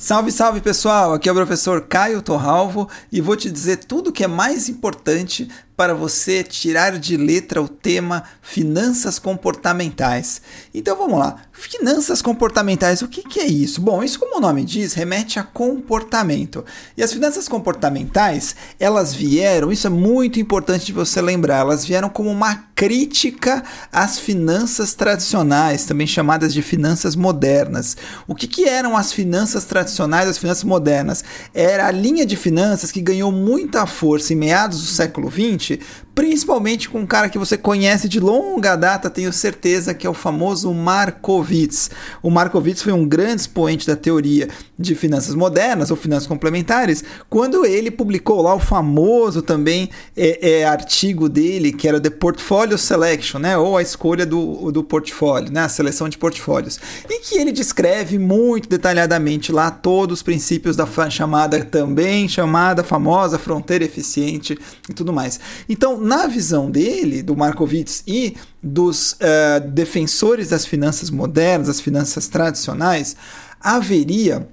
Salve, 0.00 0.30
salve 0.30 0.60
pessoal! 0.60 1.12
Aqui 1.12 1.28
é 1.28 1.32
o 1.32 1.34
professor 1.34 1.80
Caio 1.88 2.22
Torralvo 2.22 2.88
e 3.10 3.20
vou 3.20 3.34
te 3.34 3.50
dizer 3.50 3.78
tudo 3.78 4.10
o 4.10 4.12
que 4.12 4.22
é 4.22 4.28
mais 4.28 4.68
importante 4.68 5.48
para 5.78 5.94
você 5.94 6.42
tirar 6.42 6.98
de 6.98 7.16
letra 7.16 7.62
o 7.62 7.68
tema 7.68 8.24
finanças 8.42 9.16
comportamentais. 9.20 10.42
Então 10.74 10.96
vamos 10.96 11.20
lá. 11.20 11.36
Finanças 11.52 12.20
comportamentais, 12.20 13.00
o 13.00 13.06
que, 13.06 13.22
que 13.22 13.38
é 13.38 13.46
isso? 13.46 13.80
Bom, 13.80 14.02
isso, 14.02 14.18
como 14.18 14.38
o 14.38 14.40
nome 14.40 14.64
diz, 14.64 14.92
remete 14.94 15.38
a 15.38 15.44
comportamento. 15.44 16.64
E 16.96 17.02
as 17.02 17.12
finanças 17.12 17.48
comportamentais, 17.48 18.56
elas 18.80 19.14
vieram, 19.14 19.70
isso 19.70 19.86
é 19.86 19.90
muito 19.90 20.40
importante 20.40 20.86
de 20.86 20.92
você 20.92 21.20
lembrar, 21.20 21.60
elas 21.60 21.84
vieram 21.84 22.08
como 22.08 22.28
uma 22.28 22.56
crítica 22.74 23.62
às 23.92 24.18
finanças 24.18 24.94
tradicionais, 24.94 25.84
também 25.84 26.08
chamadas 26.08 26.52
de 26.52 26.62
finanças 26.62 27.14
modernas. 27.14 27.96
O 28.26 28.34
que, 28.34 28.48
que 28.48 28.68
eram 28.68 28.96
as 28.96 29.12
finanças 29.12 29.64
tradicionais, 29.64 30.28
as 30.28 30.38
finanças 30.38 30.64
modernas? 30.64 31.22
Era 31.54 31.86
a 31.86 31.92
linha 31.92 32.26
de 32.26 32.36
finanças 32.36 32.90
que 32.90 33.00
ganhou 33.00 33.30
muita 33.30 33.86
força 33.86 34.32
em 34.32 34.36
meados 34.36 34.80
do 34.80 34.86
século 34.86 35.30
XX 35.30 35.67
gente 35.74 35.84
principalmente 36.18 36.88
com 36.88 36.98
um 36.98 37.06
cara 37.06 37.28
que 37.28 37.38
você 37.38 37.56
conhece 37.56 38.08
de 38.08 38.18
longa 38.18 38.74
data, 38.74 39.08
tenho 39.08 39.32
certeza 39.32 39.94
que 39.94 40.04
é 40.04 40.10
o 40.10 40.14
famoso 40.14 40.74
Markowitz. 40.74 41.92
O 42.20 42.28
Markowitz 42.28 42.82
foi 42.82 42.92
um 42.92 43.06
grande 43.06 43.42
expoente 43.42 43.86
da 43.86 43.94
teoria 43.94 44.48
de 44.76 44.96
finanças 44.96 45.36
modernas 45.36 45.92
ou 45.92 45.96
finanças 45.96 46.26
complementares, 46.26 47.04
quando 47.30 47.64
ele 47.64 47.88
publicou 47.88 48.42
lá 48.42 48.52
o 48.52 48.58
famoso 48.58 49.42
também 49.42 49.90
é, 50.16 50.58
é, 50.58 50.64
artigo 50.64 51.28
dele, 51.28 51.72
que 51.72 51.86
era 51.86 52.00
The 52.00 52.10
Portfolio 52.10 52.76
Selection, 52.76 53.38
né, 53.38 53.56
ou 53.56 53.76
a 53.76 53.82
escolha 53.82 54.26
do, 54.26 54.72
do 54.72 54.82
portfólio, 54.82 55.52
né, 55.52 55.60
a 55.60 55.68
seleção 55.68 56.08
de 56.08 56.18
portfólios, 56.18 56.80
e 57.08 57.20
que 57.20 57.38
ele 57.38 57.52
descreve 57.52 58.18
muito 58.18 58.68
detalhadamente 58.68 59.52
lá 59.52 59.70
todos 59.70 60.18
os 60.18 60.22
princípios 60.24 60.74
da 60.74 60.88
chamada 61.10 61.64
também 61.64 62.28
chamada 62.28 62.82
famosa 62.82 63.38
fronteira 63.38 63.84
eficiente 63.84 64.58
e 64.88 64.92
tudo 64.92 65.12
mais. 65.12 65.38
Então, 65.68 66.07
na 66.08 66.26
visão 66.26 66.70
dele, 66.70 67.22
do 67.22 67.36
Markowitz 67.36 68.02
e 68.06 68.34
dos 68.62 69.12
uh, 69.12 69.68
defensores 69.68 70.48
das 70.48 70.64
finanças 70.64 71.10
modernas, 71.10 71.68
das 71.68 71.80
finanças 71.80 72.26
tradicionais, 72.26 73.14
haveria 73.60 74.48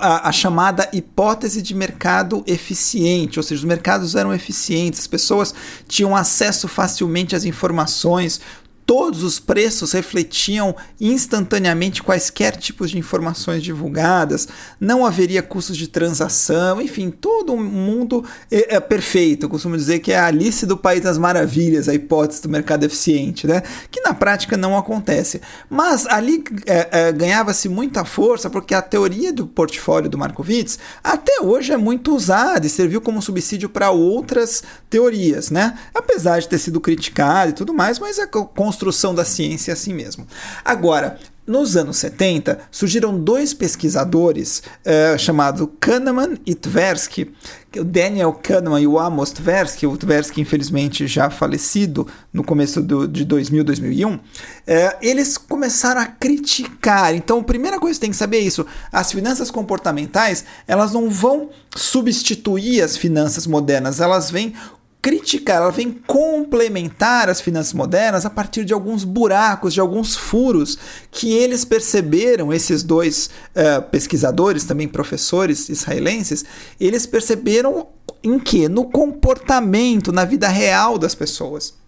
a, 0.00 0.28
a, 0.28 0.32
chamada 0.32 0.88
hipótese 0.92 1.60
de 1.62 1.74
mercado 1.74 2.42
eficiente, 2.46 3.38
ou 3.38 3.42
seja, 3.42 3.60
os 3.60 3.64
mercados 3.64 4.14
eram 4.14 4.32
eficientes, 4.32 5.00
as 5.00 5.06
pessoas 5.06 5.54
tinham 5.88 6.14
acesso 6.14 6.68
facilmente 6.68 7.34
às 7.34 7.44
informações, 7.44 8.40
todos 8.92 9.22
os 9.22 9.40
preços 9.40 9.92
refletiam 9.92 10.76
instantaneamente 11.00 12.02
quaisquer 12.02 12.54
tipos 12.58 12.90
de 12.90 12.98
informações 12.98 13.62
divulgadas, 13.62 14.46
não 14.78 15.06
haveria 15.06 15.42
custos 15.42 15.78
de 15.78 15.88
transação, 15.88 16.78
enfim, 16.78 17.10
todo 17.10 17.56
mundo 17.56 18.22
é, 18.50 18.76
é 18.76 18.80
perfeito. 18.80 19.46
Eu 19.46 19.48
costumo 19.48 19.78
dizer 19.78 20.00
que 20.00 20.12
é 20.12 20.18
a 20.18 20.26
Alice 20.26 20.66
do 20.66 20.76
País 20.76 21.00
das 21.00 21.16
Maravilhas, 21.16 21.88
a 21.88 21.94
hipótese 21.94 22.42
do 22.42 22.50
mercado 22.50 22.84
eficiente, 22.84 23.46
né? 23.46 23.62
que 23.90 24.02
na 24.02 24.12
prática 24.12 24.58
não 24.58 24.76
acontece. 24.76 25.40
Mas 25.70 26.04
ali 26.04 26.44
é, 26.66 26.88
é, 26.92 27.12
ganhava-se 27.12 27.70
muita 27.70 28.04
força 28.04 28.50
porque 28.50 28.74
a 28.74 28.82
teoria 28.82 29.32
do 29.32 29.46
portfólio 29.46 30.10
do 30.10 30.18
Markowitz 30.18 30.78
até 31.02 31.40
hoje 31.40 31.72
é 31.72 31.78
muito 31.78 32.14
usada 32.14 32.66
e 32.66 32.68
serviu 32.68 33.00
como 33.00 33.22
subsídio 33.22 33.70
para 33.70 33.90
outras 33.90 34.62
teorias, 34.90 35.50
né? 35.50 35.78
apesar 35.94 36.40
de 36.40 36.46
ter 36.46 36.58
sido 36.58 36.78
criticada 36.78 37.48
e 37.48 37.54
tudo 37.54 37.72
mais, 37.72 37.98
mas 37.98 38.18
a 38.18 38.26
construção 38.26 38.81
construção 38.82 39.14
da 39.14 39.24
ciência 39.24 39.70
é 39.70 39.74
assim 39.74 39.94
mesmo. 39.94 40.26
Agora, 40.64 41.16
nos 41.46 41.76
anos 41.76 41.96
70, 41.98 42.58
surgiram 42.70 43.18
dois 43.18 43.54
pesquisadores 43.54 44.62
uh, 44.84 45.18
chamados 45.18 45.68
Kahneman 45.80 46.38
e 46.44 46.54
Tversky, 46.54 47.32
o 47.76 47.84
Daniel 47.84 48.32
Kahneman 48.32 48.80
e 48.80 48.86
o 48.86 48.98
Amos 48.98 49.30
Tversky, 49.30 49.86
o 49.86 49.96
Tversky 49.96 50.40
infelizmente 50.40 51.06
já 51.06 51.30
falecido 51.30 52.06
no 52.32 52.44
começo 52.44 52.80
do, 52.80 53.08
de 53.08 53.24
2000, 53.24 53.64
2001, 53.64 54.14
uh, 54.14 54.20
eles 55.00 55.36
começaram 55.38 56.00
a 56.00 56.06
criticar. 56.06 57.14
Então, 57.14 57.38
a 57.38 57.44
primeira 57.44 57.78
coisa 57.78 57.96
que 57.96 58.00
tem 58.00 58.10
que 58.10 58.16
saber 58.16 58.38
é 58.38 58.40
isso, 58.40 58.66
as 58.92 59.12
finanças 59.12 59.50
comportamentais, 59.50 60.44
elas 60.66 60.92
não 60.92 61.08
vão 61.08 61.50
substituir 61.74 62.82
as 62.82 62.96
finanças 62.96 63.46
modernas, 63.46 64.00
elas 64.00 64.30
vêm 64.30 64.54
criticar, 65.02 65.56
ela 65.56 65.72
vem 65.72 65.90
complementar 65.90 67.28
as 67.28 67.40
finanças 67.40 67.72
modernas 67.72 68.24
a 68.24 68.30
partir 68.30 68.64
de 68.64 68.72
alguns 68.72 69.02
buracos, 69.02 69.74
de 69.74 69.80
alguns 69.80 70.16
furos 70.16 70.78
que 71.10 71.32
eles 71.32 71.64
perceberam, 71.64 72.52
esses 72.52 72.84
dois 72.84 73.28
uh, 73.56 73.82
pesquisadores, 73.90 74.64
também 74.64 74.86
professores 74.86 75.68
israelenses, 75.68 76.44
eles 76.80 77.04
perceberam 77.04 77.88
em 78.22 78.38
que? 78.38 78.68
No 78.68 78.84
comportamento, 78.84 80.12
na 80.12 80.24
vida 80.24 80.46
real 80.46 80.96
das 80.96 81.16
pessoas. 81.16 81.81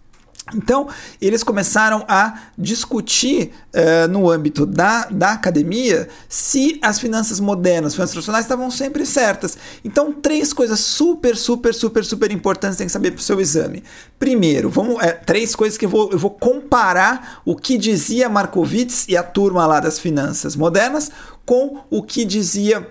Então, 0.53 0.87
eles 1.19 1.43
começaram 1.43 2.05
a 2.07 2.39
discutir 2.55 3.51
uh, 3.73 4.07
no 4.07 4.29
âmbito 4.29 4.65
da, 4.65 5.05
da 5.05 5.31
academia 5.31 6.07
se 6.29 6.77
as 6.83 6.99
finanças 6.99 7.39
modernas, 7.39 7.87
as 7.87 7.95
finanças 7.95 8.13
tradicionais 8.13 8.45
estavam 8.45 8.69
sempre 8.69 9.07
certas. 9.07 9.57
Então, 9.83 10.13
três 10.13 10.53
coisas 10.53 10.79
super, 10.79 11.35
super, 11.35 11.73
super, 11.73 12.05
super 12.05 12.31
importantes 12.31 12.77
tem 12.77 12.85
que 12.85 12.93
saber 12.93 13.11
para 13.11 13.19
o 13.19 13.23
seu 13.23 13.41
exame. 13.41 13.83
Primeiro, 14.19 14.69
vamos, 14.69 15.01
é, 15.01 15.13
três 15.13 15.55
coisas 15.55 15.79
que 15.79 15.85
eu 15.85 15.89
vou, 15.89 16.11
eu 16.11 16.19
vou 16.19 16.31
comparar 16.31 17.41
o 17.43 17.55
que 17.55 17.75
dizia 17.75 18.29
Markowitz 18.29 19.07
e 19.07 19.17
a 19.17 19.23
turma 19.23 19.65
lá 19.65 19.79
das 19.79 19.97
finanças 19.97 20.55
modernas 20.55 21.11
com 21.43 21.79
o 21.89 22.03
que 22.03 22.23
dizia 22.23 22.87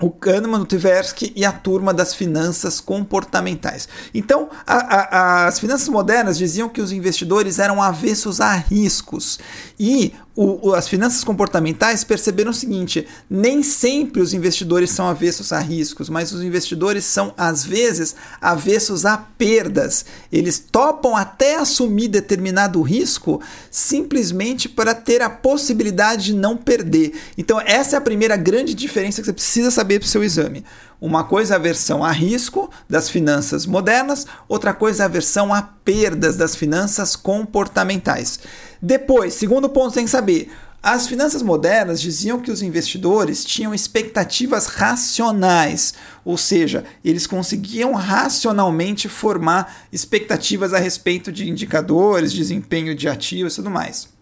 o 0.00 0.10
Kahneman, 0.10 0.60
o 0.60 0.66
Tversky 0.66 1.32
e 1.36 1.44
a 1.44 1.52
turma 1.52 1.94
das 1.94 2.14
finanças 2.14 2.80
comportamentais. 2.80 3.88
Então, 4.12 4.48
a, 4.66 4.76
a, 4.76 5.46
as 5.46 5.60
finanças 5.60 5.88
modernas 5.88 6.36
diziam 6.36 6.68
que 6.68 6.80
os 6.80 6.90
investidores 6.90 7.58
eram 7.58 7.80
avessos 7.80 8.40
a 8.40 8.54
riscos 8.54 9.38
e 9.78 10.12
o, 10.36 10.70
o, 10.70 10.74
as 10.74 10.88
finanças 10.88 11.22
comportamentais 11.22 12.02
perceberam 12.02 12.50
o 12.50 12.54
seguinte: 12.54 13.06
nem 13.30 13.62
sempre 13.62 14.20
os 14.20 14.34
investidores 14.34 14.90
são 14.90 15.06
avessos 15.06 15.52
a 15.52 15.60
riscos, 15.60 16.08
mas 16.08 16.32
os 16.32 16.42
investidores 16.42 17.04
são, 17.04 17.32
às 17.36 17.64
vezes, 17.64 18.16
avessos 18.40 19.06
a 19.06 19.16
perdas. 19.16 20.04
Eles 20.32 20.58
topam 20.58 21.16
até 21.16 21.56
assumir 21.56 22.08
determinado 22.08 22.82
risco 22.82 23.40
simplesmente 23.70 24.68
para 24.68 24.94
ter 24.94 25.22
a 25.22 25.30
possibilidade 25.30 26.26
de 26.26 26.34
não 26.34 26.56
perder. 26.56 27.12
Então, 27.38 27.60
essa 27.60 27.96
é 27.96 27.98
a 27.98 28.02
primeira 28.02 28.36
grande 28.36 28.74
diferença 28.74 29.20
que 29.20 29.26
você 29.26 29.32
precisa 29.32 29.70
saber 29.70 30.00
para 30.00 30.06
o 30.06 30.10
seu 30.10 30.24
exame. 30.24 30.64
Uma 31.00 31.24
coisa 31.24 31.54
é 31.54 31.56
a 31.56 31.60
versão 31.60 32.04
a 32.04 32.10
risco 32.10 32.70
das 32.88 33.08
finanças 33.08 33.66
modernas, 33.66 34.26
outra 34.48 34.72
coisa 34.72 35.02
é 35.02 35.06
a 35.06 35.08
versão 35.08 35.52
a 35.52 35.62
perdas 35.62 36.36
das 36.36 36.54
finanças 36.56 37.16
comportamentais. 37.16 38.40
Depois, 38.80 39.34
segundo 39.34 39.68
ponto, 39.68 39.94
tem 39.94 40.04
que 40.04 40.10
saber. 40.10 40.50
As 40.82 41.06
finanças 41.06 41.42
modernas 41.42 41.98
diziam 41.98 42.38
que 42.38 42.50
os 42.50 42.60
investidores 42.60 43.42
tinham 43.42 43.74
expectativas 43.74 44.66
racionais, 44.66 45.94
ou 46.22 46.36
seja, 46.36 46.84
eles 47.02 47.26
conseguiam 47.26 47.94
racionalmente 47.94 49.08
formar 49.08 49.86
expectativas 49.90 50.74
a 50.74 50.78
respeito 50.78 51.32
de 51.32 51.48
indicadores, 51.48 52.34
desempenho 52.34 52.94
de 52.94 53.08
ativos 53.08 53.54
e 53.54 53.56
tudo 53.56 53.70
mais. 53.70 54.13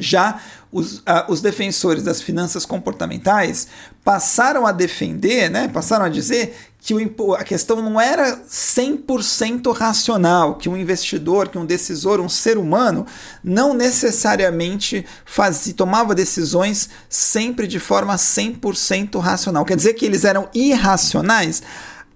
Já 0.00 0.40
os, 0.70 1.02
os 1.28 1.40
defensores 1.40 2.02
das 2.02 2.20
finanças 2.20 2.66
comportamentais 2.66 3.68
passaram 4.04 4.66
a 4.66 4.72
defender, 4.72 5.50
né, 5.50 5.68
passaram 5.68 6.04
a 6.04 6.08
dizer 6.08 6.54
que 6.80 6.94
o, 6.94 7.34
a 7.34 7.42
questão 7.42 7.82
não 7.82 8.00
era 8.00 8.38
100% 8.48 9.74
racional, 9.74 10.54
que 10.54 10.68
um 10.68 10.76
investidor, 10.76 11.48
que 11.48 11.58
um 11.58 11.66
decisor, 11.66 12.20
um 12.20 12.28
ser 12.28 12.56
humano, 12.56 13.06
não 13.42 13.74
necessariamente 13.74 15.04
fazia, 15.24 15.74
tomava 15.74 16.14
decisões 16.14 16.88
sempre 17.08 17.66
de 17.66 17.78
forma 17.78 18.14
100% 18.14 19.18
racional. 19.18 19.64
Quer 19.64 19.76
dizer 19.76 19.94
que 19.94 20.06
eles 20.06 20.24
eram 20.24 20.48
irracionais? 20.54 21.62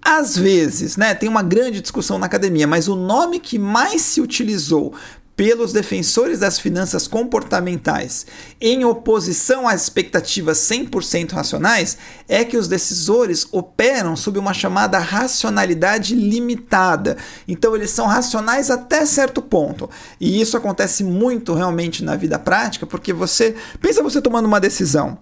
Às 0.05 0.37
vezes, 0.37 0.97
né, 0.97 1.15
tem 1.15 1.29
uma 1.29 1.43
grande 1.43 1.81
discussão 1.81 2.19
na 2.19 2.27
academia, 2.27 2.67
mas 2.67 2.89
o 2.89 2.97
nome 2.97 3.39
que 3.39 3.59
mais 3.59 4.03
se 4.03 4.21
utilizou 4.21 4.95
pelos 5.37 5.73
defensores 5.73 6.41
das 6.41 6.59
finanças 6.59 7.09
comportamentais 7.09 8.27
em 8.61 8.85
oposição 8.85 9.67
às 9.67 9.83
expectativas 9.83 10.59
100% 10.59 11.33
racionais 11.33 11.97
é 12.29 12.45
que 12.45 12.57
os 12.57 12.69
decisores 12.69 13.47
operam 13.51 14.15
sob 14.15 14.39
uma 14.39 14.53
chamada 14.53 14.99
racionalidade 14.99 16.15
limitada. 16.15 17.17
Então 17.49 17.75
eles 17.75 17.91
são 17.91 18.07
racionais 18.07 18.71
até 18.71 19.07
certo 19.07 19.41
ponto. 19.41 19.89
E 20.21 20.41
isso 20.41 20.57
acontece 20.57 21.03
muito 21.03 21.55
realmente 21.55 22.05
na 22.05 22.17
vida 22.17 22.39
prática, 22.39 22.87
porque 22.87 23.13
você 23.13 23.55
pensa 23.81 24.03
você 24.03 24.21
tomando 24.21 24.47
uma 24.47 24.61
decisão. 24.61 25.19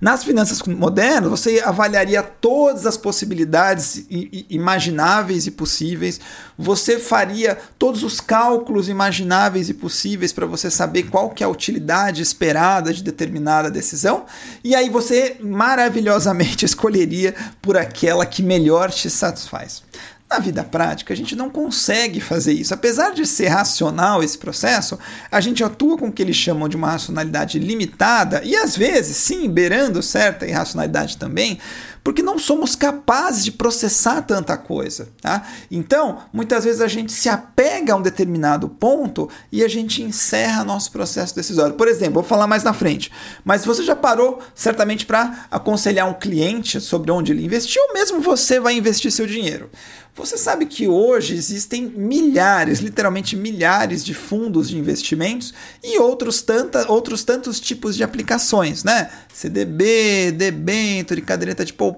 Nas 0.00 0.24
finanças 0.24 0.62
modernas, 0.62 1.30
você 1.30 1.60
avaliaria 1.64 2.22
todas 2.22 2.86
as 2.86 2.96
possibilidades 2.96 4.04
imagináveis 4.50 5.46
e 5.46 5.50
possíveis, 5.50 6.20
você 6.58 6.98
faria 6.98 7.58
todos 7.78 8.02
os 8.02 8.20
cálculos 8.20 8.88
imagináveis 8.88 9.68
e 9.68 9.74
possíveis 9.74 10.32
para 10.32 10.46
você 10.46 10.70
saber 10.70 11.04
qual 11.04 11.30
que 11.30 11.42
é 11.42 11.46
a 11.46 11.50
utilidade 11.50 12.22
esperada 12.22 12.92
de 12.92 13.02
determinada 13.02 13.70
decisão, 13.70 14.24
e 14.62 14.74
aí 14.74 14.88
você 14.88 15.36
maravilhosamente 15.40 16.64
escolheria 16.66 17.34
por 17.60 17.76
aquela 17.76 18.26
que 18.26 18.42
melhor 18.42 18.90
te 18.90 19.08
satisfaz. 19.08 19.82
Na 20.32 20.38
vida 20.38 20.64
prática, 20.64 21.12
a 21.12 21.16
gente 21.16 21.36
não 21.36 21.50
consegue 21.50 22.18
fazer 22.18 22.54
isso. 22.54 22.72
Apesar 22.72 23.12
de 23.12 23.26
ser 23.26 23.48
racional 23.48 24.22
esse 24.22 24.38
processo, 24.38 24.98
a 25.30 25.42
gente 25.42 25.62
atua 25.62 25.98
com 25.98 26.08
o 26.08 26.12
que 26.12 26.22
eles 26.22 26.36
chamam 26.36 26.70
de 26.70 26.74
uma 26.74 26.90
racionalidade 26.90 27.58
limitada 27.58 28.40
e 28.42 28.56
às 28.56 28.74
vezes, 28.74 29.14
sim, 29.18 29.46
beirando 29.50 30.02
certa 30.02 30.46
irracionalidade 30.46 31.18
também, 31.18 31.58
porque 32.02 32.22
não 32.22 32.38
somos 32.38 32.74
capazes 32.74 33.44
de 33.44 33.52
processar 33.52 34.22
tanta 34.22 34.56
coisa. 34.56 35.08
Tá? 35.20 35.46
Então, 35.70 36.18
muitas 36.32 36.64
vezes 36.64 36.80
a 36.80 36.88
gente 36.88 37.12
se 37.12 37.28
apega 37.28 37.92
a 37.92 37.96
um 37.96 38.02
determinado 38.02 38.68
ponto 38.68 39.28
e 39.50 39.62
a 39.62 39.68
gente 39.68 40.02
encerra 40.02 40.64
nosso 40.64 40.90
processo 40.90 41.34
decisório. 41.34 41.74
Por 41.74 41.88
exemplo, 41.88 42.14
vou 42.14 42.22
falar 42.22 42.46
mais 42.46 42.62
na 42.62 42.72
frente, 42.72 43.10
mas 43.44 43.64
você 43.64 43.82
já 43.82 43.94
parou 43.94 44.40
certamente 44.54 45.06
para 45.06 45.46
aconselhar 45.50 46.08
um 46.08 46.14
cliente 46.14 46.80
sobre 46.80 47.10
onde 47.10 47.32
ele 47.32 47.44
investir 47.44 47.80
ou 47.80 47.94
mesmo 47.94 48.20
você 48.20 48.58
vai 48.58 48.74
investir 48.74 49.10
seu 49.12 49.26
dinheiro. 49.26 49.70
Você 50.14 50.36
sabe 50.36 50.66
que 50.66 50.86
hoje 50.86 51.34
existem 51.34 51.86
milhares, 51.86 52.80
literalmente 52.80 53.34
milhares 53.34 54.04
de 54.04 54.12
fundos 54.12 54.68
de 54.68 54.76
investimentos 54.76 55.54
e 55.82 55.98
outros, 55.98 56.42
tanta, 56.42 56.90
outros 56.92 57.24
tantos 57.24 57.58
tipos 57.58 57.96
de 57.96 58.04
aplicações, 58.04 58.84
né? 58.84 59.10
CDB, 59.32 60.30
debênture, 60.32 61.22
caderneta 61.22 61.64
de 61.64 61.72
poupança, 61.72 61.91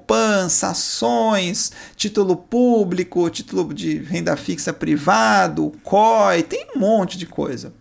ações, 0.62 1.72
título 1.96 2.36
público, 2.36 3.28
título 3.30 3.72
de 3.72 3.98
renda 3.98 4.36
fixa 4.36 4.72
privado, 4.72 5.72
COI, 5.82 6.42
tem 6.42 6.66
um 6.74 6.78
monte 6.78 7.18
de 7.18 7.26
coisa. 7.26 7.72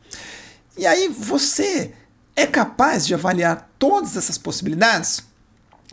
E 0.77 0.85
aí 0.85 1.07
você 1.07 1.91
é 2.35 2.45
capaz 2.45 3.05
de 3.05 3.13
avaliar 3.13 3.69
todas 3.77 4.17
essas 4.17 4.37
possibilidades? 4.37 5.23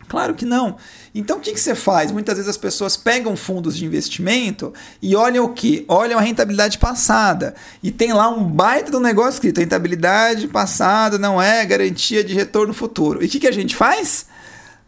Claro 0.08 0.34
que 0.34 0.44
não. 0.44 0.76
Então 1.14 1.38
o 1.38 1.40
que, 1.40 1.52
que 1.52 1.60
você 1.60 1.74
faz? 1.74 2.10
Muitas 2.10 2.36
vezes 2.36 2.48
as 2.48 2.56
pessoas 2.56 2.96
pegam 2.96 3.36
fundos 3.36 3.76
de 3.76 3.84
investimento 3.84 4.74
e 5.00 5.14
olham 5.14 5.44
o 5.44 5.52
que? 5.52 5.84
Olham 5.86 6.18
a 6.18 6.22
rentabilidade 6.22 6.78
passada. 6.78 7.54
E 7.80 7.92
tem 7.92 8.12
lá 8.12 8.28
um 8.28 8.42
baita 8.42 8.90
do 8.90 8.98
negócio 8.98 9.34
escrito: 9.34 9.58
rentabilidade 9.58 10.48
passada 10.48 11.16
não 11.16 11.40
é 11.40 11.64
garantia 11.64 12.24
de 12.24 12.34
retorno 12.34 12.74
futuro. 12.74 13.22
E 13.22 13.26
o 13.26 13.28
que, 13.28 13.38
que 13.38 13.46
a 13.46 13.52
gente 13.52 13.76
faz? 13.76 14.26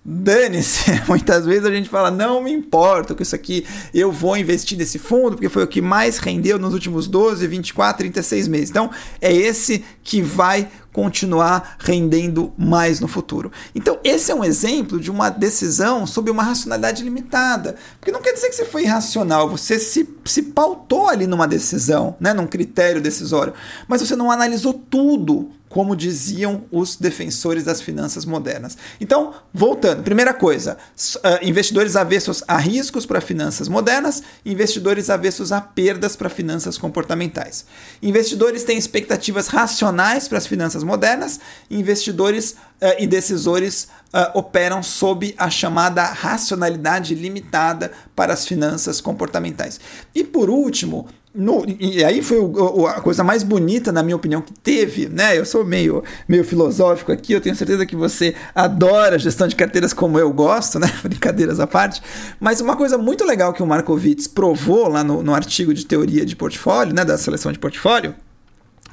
Dane-se, 0.04 0.90
muitas 1.06 1.46
vezes 1.46 1.64
a 1.64 1.70
gente 1.70 1.88
fala, 1.88 2.10
não 2.10 2.43
me 2.43 2.50
importa 2.50 3.14
com 3.14 3.22
isso 3.22 3.37
aqui, 3.37 3.64
eu 3.94 4.10
vou 4.10 4.37
investir 4.37 4.76
nesse 4.76 4.99
fundo 4.99 5.37
porque 5.37 5.49
foi 5.49 5.62
o 5.62 5.69
que 5.69 5.81
mais 5.81 6.19
rendeu 6.19 6.58
nos 6.58 6.75
últimos 6.75 7.06
12, 7.06 7.46
24, 7.46 7.99
36 7.99 8.49
meses. 8.49 8.70
Então, 8.70 8.90
é 9.20 9.32
esse 9.32 9.84
que 10.02 10.20
vai 10.20 10.69
continuar 10.93 11.76
rendendo 11.78 12.52
mais 12.58 12.99
no 12.99 13.06
futuro. 13.06 13.50
Então, 13.75 13.99
esse 14.02 14.32
é 14.32 14.34
um 14.34 14.44
exemplo 14.44 14.99
de 14.99 15.10
uma 15.10 15.31
decisão 15.31 16.05
sob 16.05 16.31
uma 16.31 16.43
racionalidade 16.43 17.02
limitada. 17.05 17.76
Porque 17.98 18.12
não 18.12 18.20
quer 18.20 18.32
dizer 18.32 18.48
que 18.48 18.56
você 18.56 18.64
foi 18.64 18.82
irracional, 18.82 19.48
você 19.48 19.78
se, 19.78 20.06
se 20.25 20.43
pautou 20.43 21.08
ali 21.08 21.26
numa 21.28 21.46
decisão, 21.46 22.16
né, 22.20 22.34
num 22.34 22.46
critério 22.46 23.00
decisório, 23.00 23.55
mas 23.87 24.00
você 24.00 24.16
não 24.16 24.31
analisou 24.31 24.75
tudo 24.75 25.50
como 25.72 25.96
diziam 25.96 26.64
os 26.70 26.96
defensores 26.96 27.64
das 27.64 27.80
finanças 27.80 28.26
modernas. 28.26 28.76
Então, 29.00 29.32
voltando, 29.54 30.02
primeira 30.02 30.34
coisa, 30.34 30.76
uh, 30.76 31.19
investidores 31.40 31.96
avessos 31.96 32.44
a 32.46 32.58
riscos 32.58 33.06
para 33.06 33.22
finanças 33.22 33.69
modernas, 33.69 34.22
investidores 34.44 35.08
avessos 35.08 35.50
a 35.50 35.62
perdas 35.62 36.14
para 36.14 36.28
finanças 36.28 36.76
comportamentais. 36.76 37.64
Investidores 38.02 38.64
têm 38.64 38.76
expectativas 38.76 39.46
racionais 39.46 40.28
para 40.28 40.36
as 40.36 40.46
finanças 40.46 40.84
modernas, 40.84 41.40
investidores 41.70 42.50
uh, 42.50 42.94
e 42.98 43.06
decisores 43.06 43.88
uh, 44.12 44.38
operam 44.38 44.82
sob 44.82 45.34
a 45.38 45.48
chamada 45.48 46.04
racionalidade 46.04 47.14
limitada 47.14 47.92
para 48.14 48.34
as 48.34 48.46
finanças 48.46 49.00
comportamentais. 49.00 49.80
E 50.14 50.22
por 50.22 50.50
último, 50.50 51.08
no, 51.34 51.64
e 51.81 52.05
aí 52.05 52.20
foi 52.20 52.38
o, 52.38 52.87
a 52.87 53.00
coisa 53.00 53.25
mais 53.25 53.43
bonita, 53.43 53.90
na 53.90 54.02
minha 54.02 54.17
opinião, 54.17 54.43
que 54.43 54.52
teve, 54.52 55.08
né? 55.08 55.38
Eu 55.38 55.46
sou 55.46 55.64
meio, 55.64 56.05
meio 56.29 56.44
filosófico 56.44 57.11
aqui, 57.11 57.32
eu 57.32 57.40
tenho 57.40 57.56
certeza 57.56 57.87
que 57.87 57.96
você 57.96 58.34
adora 58.55 59.19
gestão 59.19 59.49
de 59.49 59.56
carteiras 59.56 59.94
como 59.94 60.19
eu 60.19 60.31
gosto, 60.31 60.79
né? 60.79 60.93
Brincadeiras 61.02 61.58
à 61.58 61.67
parte. 61.67 62.02
Mas 62.38 62.61
uma 62.61 62.76
coisa 62.76 62.99
muito 62.99 63.25
legal 63.25 63.55
que 63.55 63.62
o 63.62 63.67
Markowitz 63.67 64.26
provou 64.26 64.88
lá 64.88 65.02
no, 65.02 65.23
no 65.23 65.34
artigo 65.34 65.73
de 65.73 65.87
teoria 65.87 66.26
de 66.26 66.37
portfólio, 66.37 66.94
né? 66.94 67.02
Da 67.02 67.17
seleção 67.17 67.50
de 67.50 67.58
portfólio, 67.58 68.14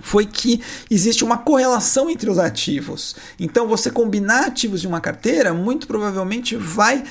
foi 0.02 0.26
que 0.26 0.62
existe 0.90 1.24
uma 1.24 1.38
correlação 1.38 2.10
entre 2.10 2.30
os 2.30 2.40
ativos. 2.40 3.16
Então, 3.40 3.68
você 3.68 3.92
combinar 3.92 4.46
ativos 4.46 4.82
de 4.82 4.88
uma 4.88 5.02
carteira 5.02 5.54
muito 5.54 5.88
provavelmente 5.88 6.56
vai 6.56 7.04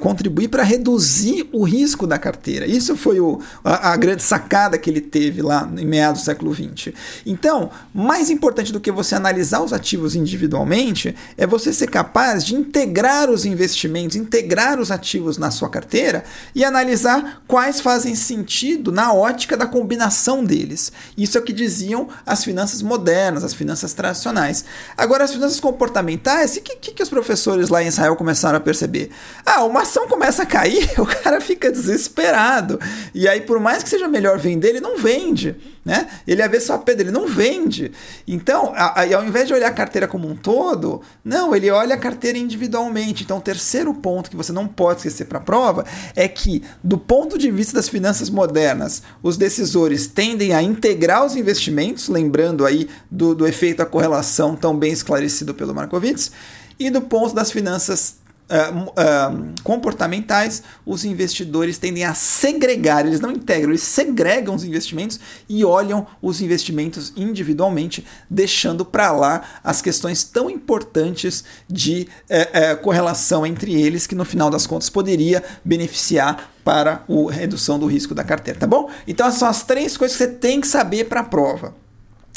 contribuir 0.00 0.48
para 0.48 0.62
reduzir 0.62 1.48
o 1.52 1.64
risco 1.64 2.06
da 2.06 2.18
carteira. 2.18 2.66
Isso 2.66 2.96
foi 2.96 3.18
o, 3.18 3.40
a, 3.64 3.92
a, 3.92 3.96
grande 3.96 4.22
sacada 4.22 4.78
que 4.78 4.88
ele 4.88 5.00
teve 5.00 5.42
lá 5.42 5.68
em 5.76 5.84
meados 5.84 6.22
do 6.22 6.24
século 6.24 6.54
XX. 6.54 6.94
Então, 7.26 7.70
mais 7.92 8.30
importante 8.30 8.72
do 8.72 8.80
que 8.80 8.92
você 8.92 9.14
analisar 9.14 9.62
os 9.62 9.72
ativos 9.72 10.14
individualmente 10.14 11.14
é 11.36 11.46
você 11.46 11.72
ser 11.72 11.88
capaz 11.88 12.44
de 12.44 12.54
integrar 12.54 13.30
os 13.30 13.44
investimentos, 13.44 14.16
integrar 14.16 14.78
os 14.78 14.90
ativos 14.90 15.38
na 15.38 15.50
sua 15.50 15.68
carteira 15.68 16.22
e 16.54 16.64
analisar 16.64 17.42
quais 17.48 17.80
fazem 17.80 18.14
sentido 18.14 18.92
na 18.92 19.12
ótica 19.12 19.56
da 19.56 19.66
combinação 19.66 20.44
deles. 20.44 20.92
Isso 21.16 21.36
é 21.36 21.40
o 21.40 21.44
que 21.44 21.52
diziam 21.52 22.08
as 22.24 22.44
finanças 22.44 22.82
modernas, 22.82 23.42
as 23.42 23.54
finanças 23.54 23.92
tradicionais. 23.92 24.64
Agora, 24.96 25.24
as 25.24 25.32
finanças 25.32 25.58
comportamentais, 25.58 26.56
o 26.56 26.60
que, 26.60 26.76
que, 26.76 26.92
que 26.92 27.02
os 27.02 27.08
professores 27.08 27.68
lá 27.68 27.82
em 27.82 27.88
Israel 27.88 28.14
começaram 28.14 28.41
começaram 28.42 28.58
a 28.58 28.60
perceber. 28.60 29.10
Ah, 29.46 29.64
uma 29.64 29.82
ação 29.82 30.08
começa 30.08 30.42
a 30.42 30.46
cair, 30.46 30.90
o 30.98 31.06
cara 31.06 31.40
fica 31.40 31.70
desesperado. 31.70 32.80
E 33.14 33.28
aí, 33.28 33.40
por 33.40 33.60
mais 33.60 33.82
que 33.82 33.88
seja 33.88 34.08
melhor 34.08 34.38
vender, 34.38 34.70
ele 34.70 34.80
não 34.80 34.98
vende. 34.98 35.54
Né? 35.84 36.08
Ele 36.26 36.40
ia 36.40 36.48
ver 36.48 36.60
só 36.60 36.78
pedra, 36.78 37.02
ele 37.02 37.10
não 37.10 37.26
vende. 37.26 37.90
Então, 38.26 38.72
a, 38.74 39.02
a, 39.02 39.16
ao 39.16 39.24
invés 39.24 39.48
de 39.48 39.54
olhar 39.54 39.68
a 39.68 39.72
carteira 39.72 40.06
como 40.06 40.28
um 40.28 40.36
todo, 40.36 41.02
não, 41.24 41.54
ele 41.54 41.70
olha 41.70 41.94
a 41.94 41.98
carteira 41.98 42.38
individualmente. 42.38 43.24
Então, 43.24 43.38
o 43.38 43.40
terceiro 43.40 43.92
ponto 43.94 44.30
que 44.30 44.36
você 44.36 44.52
não 44.52 44.66
pode 44.66 44.98
esquecer 44.98 45.26
para 45.26 45.38
a 45.38 45.42
prova 45.42 45.84
é 46.14 46.28
que, 46.28 46.62
do 46.82 46.98
ponto 46.98 47.36
de 47.36 47.50
vista 47.50 47.74
das 47.74 47.88
finanças 47.88 48.30
modernas, 48.30 49.02
os 49.22 49.36
decisores 49.36 50.06
tendem 50.06 50.54
a 50.54 50.62
integrar 50.62 51.24
os 51.24 51.36
investimentos, 51.36 52.08
lembrando 52.08 52.64
aí 52.64 52.88
do, 53.10 53.34
do 53.34 53.46
efeito 53.46 53.78
da 53.78 53.86
correlação 53.86 54.54
tão 54.54 54.76
bem 54.76 54.92
esclarecido 54.92 55.52
pelo 55.52 55.74
Markowitz, 55.74 56.30
e 56.78 56.90
do 56.90 57.00
ponto 57.00 57.34
das 57.34 57.50
finanças 57.50 58.16
Uh, 58.52 59.62
comportamentais, 59.62 60.62
os 60.84 61.04
investidores 61.04 61.78
tendem 61.78 62.04
a 62.04 62.12
segregar, 62.12 63.06
eles 63.06 63.20
não 63.20 63.32
integram, 63.32 63.70
eles 63.70 63.82
segregam 63.82 64.54
os 64.54 64.62
investimentos 64.62 65.18
e 65.48 65.64
olham 65.64 66.06
os 66.20 66.42
investimentos 66.42 67.14
individualmente, 67.16 68.04
deixando 68.28 68.84
para 68.84 69.10
lá 69.10 69.42
as 69.64 69.80
questões 69.80 70.22
tão 70.22 70.50
importantes 70.50 71.44
de 71.66 72.06
uh, 72.28 72.76
correlação 72.82 73.46
entre 73.46 73.74
eles, 73.80 74.06
que 74.06 74.14
no 74.14 74.24
final 74.24 74.50
das 74.50 74.66
contas 74.66 74.90
poderia 74.90 75.42
beneficiar 75.64 76.52
para 76.62 77.04
a 77.08 77.32
redução 77.32 77.78
do 77.78 77.86
risco 77.86 78.14
da 78.14 78.22
carteira, 78.22 78.60
tá 78.60 78.66
bom? 78.66 78.90
Então, 79.06 79.26
essas 79.26 79.38
são 79.38 79.48
as 79.48 79.62
três 79.62 79.96
coisas 79.96 80.16
que 80.16 80.24
você 80.24 80.30
tem 80.30 80.60
que 80.60 80.66
saber 80.66 81.04
para 81.04 81.20
a 81.20 81.24
prova. 81.24 81.81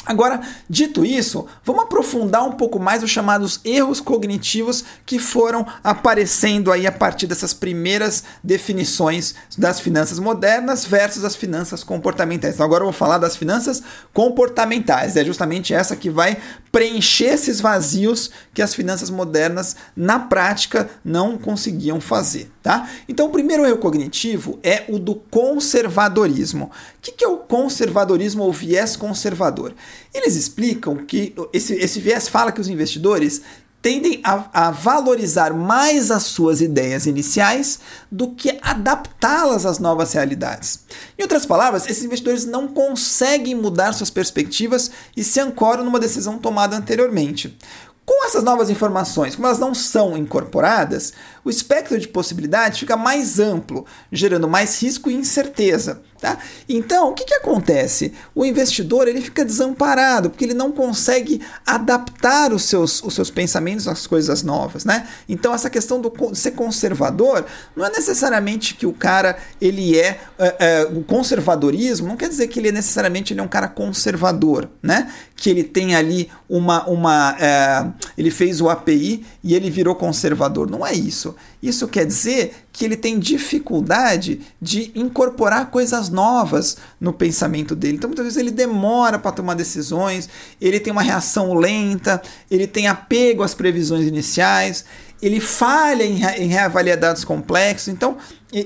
Agora, 0.05 0.39
dito 0.69 1.03
isso, 1.03 1.47
vamos 1.63 1.83
aprofundar 1.83 2.43
um 2.43 2.51
pouco 2.51 2.79
mais 2.79 3.01
os 3.01 3.09
chamados 3.09 3.59
erros 3.65 3.99
cognitivos 3.99 4.83
que 5.05 5.17
foram 5.17 5.65
aparecendo 5.83 6.71
aí 6.71 6.85
a 6.85 6.91
partir 6.91 7.25
dessas 7.25 7.53
primeiras 7.53 8.23
definições 8.43 9.33
das 9.57 9.79
finanças 9.79 10.19
modernas 10.19 10.85
versus 10.85 11.23
as 11.23 11.35
finanças 11.35 11.83
comportamentais. 11.83 12.53
Então, 12.53 12.65
agora 12.65 12.83
eu 12.83 12.87
vou 12.87 12.93
falar 12.93 13.17
das 13.17 13.35
finanças 13.35 13.81
comportamentais. 14.13 15.17
É 15.17 15.25
justamente 15.25 15.73
essa 15.73 15.95
que 15.95 16.09
vai 16.09 16.37
preencher 16.71 17.33
esses 17.33 17.59
vazios 17.59 18.29
que 18.53 18.61
as 18.61 18.75
finanças 18.75 19.09
modernas, 19.09 19.75
na 19.95 20.19
prática, 20.19 20.89
não 21.03 21.37
conseguiam 21.37 21.99
fazer. 21.99 22.51
Tá? 22.61 22.89
Então, 23.07 23.27
o 23.27 23.31
primeiro 23.31 23.65
erro 23.65 23.77
cognitivo 23.77 24.59
é 24.63 24.85
o 24.89 24.99
do 24.99 25.15
conservadorismo. 25.15 26.65
O 26.65 27.01
que 27.01 27.23
é 27.23 27.27
o 27.27 27.37
conservadorismo 27.37 28.43
ou 28.43 28.51
viés 28.51 28.95
conservador? 28.95 29.73
Eles 30.13 30.35
explicam 30.35 30.97
que 30.97 31.35
esse, 31.51 31.73
esse 31.73 31.99
viés 31.99 32.27
fala 32.27 32.51
que 32.51 32.61
os 32.61 32.67
investidores 32.67 33.41
tendem 33.85 34.19
a, 34.23 34.49
a, 34.51 34.71
valorizar 34.71 35.53
mais 35.53 36.09
as 36.09 36.23
suas 36.23 36.59
ideias 36.59 37.05
iniciais 37.05 37.79
do 38.11 38.31
que 38.31 38.57
adaptá-las 38.63 39.63
às 39.63 39.77
novas 39.77 40.11
realidades. 40.13 40.79
Em 41.15 41.21
outras 41.21 41.45
palavras, 41.45 41.85
esses 41.85 42.03
investidores 42.03 42.45
não 42.45 42.67
conseguem 42.67 43.53
mudar 43.53 43.93
suas 43.93 44.09
perspectivas 44.09 44.89
e 45.15 45.23
se 45.23 45.39
ancoram 45.39 45.83
numa 45.83 45.99
decisão 45.99 46.39
tomada 46.39 46.75
anteriormente. 46.75 47.55
Com 48.03 48.25
essas 48.25 48.43
novas 48.43 48.71
informações, 48.71 49.35
como 49.35 49.47
elas 49.47 49.59
não 49.59 49.75
são 49.75 50.17
incorporadas, 50.17 51.13
o 51.43 51.49
espectro 51.51 51.99
de 51.99 52.07
possibilidades 52.07 52.79
fica 52.79 52.97
mais 52.97 53.39
amplo, 53.39 53.85
gerando 54.11 54.47
mais 54.47 54.81
risco 54.81 55.11
e 55.11 55.15
incerteza. 55.15 56.01
Tá? 56.25 56.39
Então, 56.67 57.09
o 57.09 57.13
que, 57.13 57.23
que 57.23 57.35
acontece? 57.35 58.11
O 58.33 58.43
investidor 58.43 59.07
ele 59.07 59.21
fica 59.21 59.45
desamparado 59.45 60.31
porque 60.31 60.43
ele 60.43 60.55
não 60.55 60.71
consegue 60.71 61.39
adaptar 61.63 62.51
os 62.51 62.63
seus, 62.63 63.03
os 63.03 63.13
seus 63.13 63.29
pensamentos 63.29 63.87
às 63.87 64.07
coisas 64.07 64.41
novas. 64.41 64.85
Né? 64.85 65.07
Então, 65.29 65.53
essa 65.53 65.69
questão 65.69 66.01
do 66.01 66.11
ser 66.33 66.53
conservador 66.53 67.45
não 67.75 67.85
é 67.85 67.91
necessariamente 67.91 68.73
que 68.73 68.87
o 68.87 68.91
cara 68.91 69.37
ele 69.61 69.99
é, 69.99 70.19
é, 70.39 70.55
é 70.59 70.83
o 70.85 71.03
conservadorismo 71.03 72.07
não 72.07 72.17
quer 72.17 72.29
dizer 72.29 72.47
que 72.47 72.59
ele 72.59 72.69
é 72.69 72.71
necessariamente 72.71 73.31
ele 73.31 73.39
é 73.39 73.43
um 73.43 73.47
cara 73.47 73.67
conservador, 73.67 74.67
né? 74.81 75.13
Que 75.35 75.51
ele 75.51 75.63
tem 75.63 75.95
ali 75.95 76.31
uma 76.49 76.89
uma 76.89 77.37
é, 77.39 77.87
ele 78.17 78.31
fez 78.31 78.61
o 78.61 78.67
API 78.67 79.23
e 79.43 79.53
ele 79.53 79.69
virou 79.69 79.93
conservador. 79.93 80.71
Não 80.71 80.83
é 80.83 80.93
isso. 80.93 81.35
Isso 81.61 81.87
quer 81.87 82.05
dizer 82.05 82.64
que 82.75 82.83
ele 82.83 82.97
tem 82.97 83.17
dificuldade 83.17 84.41
de 84.61 84.91
incorporar 84.95 85.71
coisas 85.71 86.09
novas 86.09 86.75
no 86.99 87.13
pensamento 87.13 87.73
dele. 87.73 87.95
Então, 87.95 88.09
muitas 88.09 88.25
vezes 88.25 88.37
ele 88.37 88.51
demora 88.51 89.17
para 89.17 89.31
tomar 89.31 89.53
decisões, 89.53 90.27
ele 90.59 90.77
tem 90.77 90.91
uma 90.91 91.01
reação 91.01 91.53
lenta, 91.53 92.21
ele 92.51 92.67
tem 92.67 92.87
apego 92.87 93.43
às 93.43 93.53
previsões 93.53 94.05
iniciais, 94.05 94.83
ele 95.21 95.39
falha 95.39 96.03
em, 96.03 96.23
em 96.23 96.47
reavaliar 96.47 96.97
dados 96.97 97.23
complexos. 97.23 97.87
Então, 97.87 98.17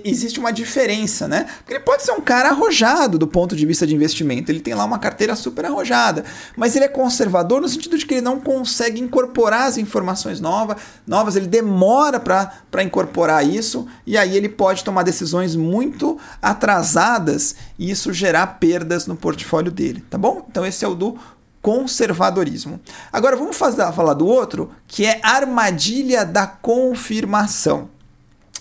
existe 0.03 0.39
uma 0.39 0.51
diferença, 0.51 1.27
né? 1.27 1.47
Porque 1.59 1.73
ele 1.73 1.83
pode 1.83 2.03
ser 2.03 2.11
um 2.11 2.21
cara 2.21 2.49
arrojado 2.49 3.17
do 3.17 3.27
ponto 3.27 3.55
de 3.55 3.65
vista 3.65 3.87
de 3.87 3.95
investimento, 3.95 4.51
ele 4.51 4.59
tem 4.59 4.73
lá 4.73 4.85
uma 4.85 4.99
carteira 4.99 5.35
super 5.35 5.65
arrojada, 5.65 6.23
mas 6.55 6.75
ele 6.75 6.85
é 6.85 6.87
conservador 6.87 7.61
no 7.61 7.67
sentido 7.67 7.97
de 7.97 8.05
que 8.05 8.15
ele 8.15 8.21
não 8.21 8.39
consegue 8.39 9.01
incorporar 9.01 9.67
as 9.67 9.77
informações 9.77 10.39
novas, 10.39 10.77
novas 11.07 11.35
ele 11.35 11.47
demora 11.47 12.19
para 12.19 12.83
incorporar 12.83 13.45
isso, 13.45 13.87
e 14.05 14.17
aí 14.17 14.35
ele 14.35 14.49
pode 14.49 14.83
tomar 14.83 15.03
decisões 15.03 15.55
muito 15.55 16.19
atrasadas 16.41 17.55
e 17.77 17.89
isso 17.89 18.13
gerar 18.13 18.45
perdas 18.59 19.07
no 19.07 19.15
portfólio 19.15 19.71
dele, 19.71 20.03
tá 20.09 20.17
bom? 20.17 20.45
Então 20.49 20.65
esse 20.65 20.85
é 20.85 20.87
o 20.87 20.93
do 20.93 21.17
conservadorismo. 21.61 22.79
Agora 23.11 23.35
vamos 23.35 23.57
fazer, 23.57 23.91
falar 23.93 24.13
do 24.13 24.27
outro, 24.27 24.71
que 24.87 25.05
é 25.05 25.19
armadilha 25.23 26.25
da 26.25 26.47
confirmação. 26.47 27.89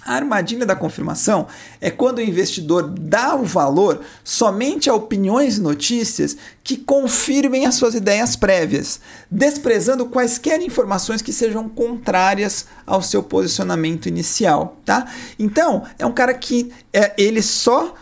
A 0.09 0.15
armadilha 0.15 0.65
da 0.65 0.75
confirmação 0.75 1.47
é 1.83 1.91
quando 1.91 2.17
o 2.17 2.23
investidor 2.23 2.95
dá 2.99 3.35
o 3.35 3.45
valor 3.45 4.01
somente 4.25 4.89
a 4.89 4.95
opiniões 4.95 5.59
e 5.59 5.61
notícias 5.61 6.35
que 6.65 6.79
confirmem 6.79 7.67
as 7.67 7.75
suas 7.75 7.95
ideias 7.95 8.35
prévias, 8.35 9.01
desprezando 9.31 10.07
quaisquer 10.07 10.63
informações 10.63 11.21
que 11.21 11.31
sejam 11.31 11.69
contrárias 11.69 12.65
ao 12.87 13.03
seu 13.03 13.23
posicionamento 13.23 14.09
inicial, 14.09 14.79
tá? 14.83 15.07
Então, 15.39 15.85
é 15.99 16.07
um 16.07 16.13
cara 16.13 16.33
que 16.33 16.73
é, 16.91 17.13
ele 17.19 17.43
só 17.43 17.95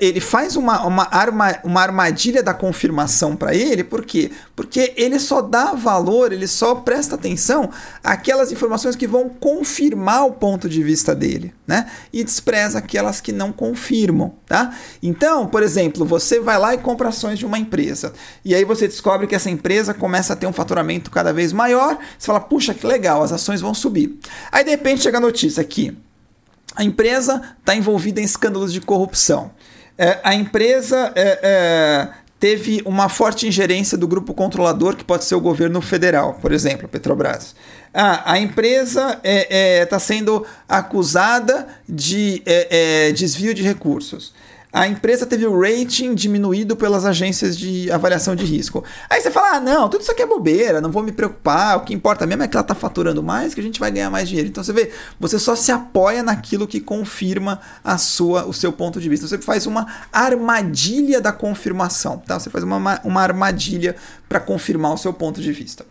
ele 0.00 0.20
faz 0.20 0.54
uma, 0.54 0.86
uma, 0.86 1.08
arma, 1.10 1.58
uma 1.64 1.82
armadilha 1.82 2.40
da 2.40 2.54
confirmação 2.54 3.34
para 3.34 3.52
ele, 3.52 3.82
por 3.82 4.04
quê? 4.04 4.30
Porque 4.54 4.94
ele 4.96 5.18
só 5.18 5.42
dá 5.42 5.72
valor, 5.72 6.32
ele 6.32 6.46
só 6.46 6.76
presta 6.76 7.16
atenção 7.16 7.68
àquelas 8.02 8.52
informações 8.52 8.94
que 8.94 9.08
vão 9.08 9.28
confirmar 9.28 10.24
o 10.24 10.32
ponto 10.32 10.68
de 10.68 10.82
vista 10.84 11.16
dele, 11.16 11.52
né? 11.66 11.90
E 12.12 12.22
despreza 12.22 12.78
aquelas 12.78 13.20
que 13.20 13.32
não 13.32 13.52
confirmam, 13.52 14.34
tá? 14.46 14.72
Então, 15.02 15.48
por 15.48 15.64
exemplo, 15.64 16.06
você 16.06 16.38
vai 16.38 16.58
lá 16.58 16.72
e 16.72 16.78
compra 16.78 17.08
ações 17.08 17.36
de 17.36 17.44
uma 17.44 17.58
empresa, 17.58 18.12
e 18.44 18.54
aí 18.54 18.64
você 18.64 18.86
descobre 18.86 19.26
que 19.26 19.34
essa 19.34 19.50
empresa 19.50 19.92
começa 19.92 20.32
a 20.32 20.36
ter 20.36 20.46
um 20.46 20.52
faturamento 20.52 21.10
cada 21.10 21.32
vez 21.32 21.52
maior, 21.52 21.98
você 22.16 22.26
fala, 22.26 22.40
puxa, 22.40 22.72
que 22.72 22.86
legal, 22.86 23.20
as 23.20 23.32
ações 23.32 23.60
vão 23.60 23.74
subir. 23.74 24.16
Aí 24.52 24.62
de 24.62 24.70
repente 24.70 25.02
chega 25.02 25.18
a 25.18 25.20
notícia 25.20 25.60
aqui, 25.60 25.96
a 26.76 26.84
empresa 26.84 27.42
está 27.58 27.74
envolvida 27.74 28.20
em 28.20 28.24
escândalos 28.24 28.72
de 28.72 28.80
corrupção. 28.80 29.50
É, 29.98 30.18
a 30.22 30.34
empresa 30.34 31.10
é, 31.14 31.40
é, 31.42 32.08
teve 32.38 32.82
uma 32.84 33.08
forte 33.08 33.48
ingerência 33.48 33.96
do 33.96 34.06
grupo 34.06 34.34
controlador, 34.34 34.94
que 34.94 35.02
pode 35.02 35.24
ser 35.24 35.34
o 35.34 35.40
governo 35.40 35.80
federal, 35.80 36.34
por 36.34 36.52
exemplo, 36.52 36.84
a 36.84 36.88
Petrobras. 36.88 37.56
Ah, 37.94 38.32
a 38.32 38.38
empresa 38.38 39.18
está 39.24 39.24
é, 39.24 39.88
é, 39.90 39.98
sendo 39.98 40.44
acusada 40.68 41.66
de 41.88 42.42
desvio 43.14 43.54
de 43.54 43.62
recursos 43.62 44.34
a 44.76 44.86
empresa 44.86 45.24
teve 45.24 45.46
o 45.46 45.58
rating 45.58 46.14
diminuído 46.14 46.76
pelas 46.76 47.06
agências 47.06 47.56
de 47.56 47.90
avaliação 47.90 48.36
de 48.36 48.44
risco. 48.44 48.84
Aí 49.08 49.22
você 49.22 49.30
fala: 49.30 49.56
ah, 49.56 49.60
não, 49.60 49.88
tudo 49.88 50.02
isso 50.02 50.12
aqui 50.12 50.20
é 50.20 50.26
bobeira, 50.26 50.82
não 50.82 50.92
vou 50.92 51.02
me 51.02 51.12
preocupar, 51.12 51.78
o 51.78 51.80
que 51.80 51.94
importa 51.94 52.26
mesmo 52.26 52.42
é 52.42 52.48
que 52.48 52.54
ela 52.54 52.62
está 52.62 52.74
faturando 52.74 53.22
mais, 53.22 53.54
que 53.54 53.60
a 53.60 53.62
gente 53.62 53.80
vai 53.80 53.90
ganhar 53.90 54.10
mais 54.10 54.28
dinheiro. 54.28 54.50
Então 54.50 54.62
você 54.62 54.74
vê, 54.74 54.92
você 55.18 55.38
só 55.38 55.56
se 55.56 55.72
apoia 55.72 56.22
naquilo 56.22 56.66
que 56.66 56.78
confirma 56.78 57.58
a 57.82 57.96
sua, 57.96 58.44
o 58.44 58.52
seu 58.52 58.70
ponto 58.70 59.00
de 59.00 59.08
vista. 59.08 59.26
Você 59.26 59.38
faz 59.38 59.66
uma 59.66 59.86
armadilha 60.12 61.22
da 61.22 61.32
confirmação, 61.32 62.18
tá? 62.18 62.38
Você 62.38 62.50
faz 62.50 62.62
uma, 62.62 63.00
uma 63.02 63.22
armadilha 63.22 63.96
para 64.28 64.40
confirmar 64.40 64.92
o 64.92 64.98
seu 64.98 65.14
ponto 65.14 65.40
de 65.40 65.52
vista. 65.52 65.86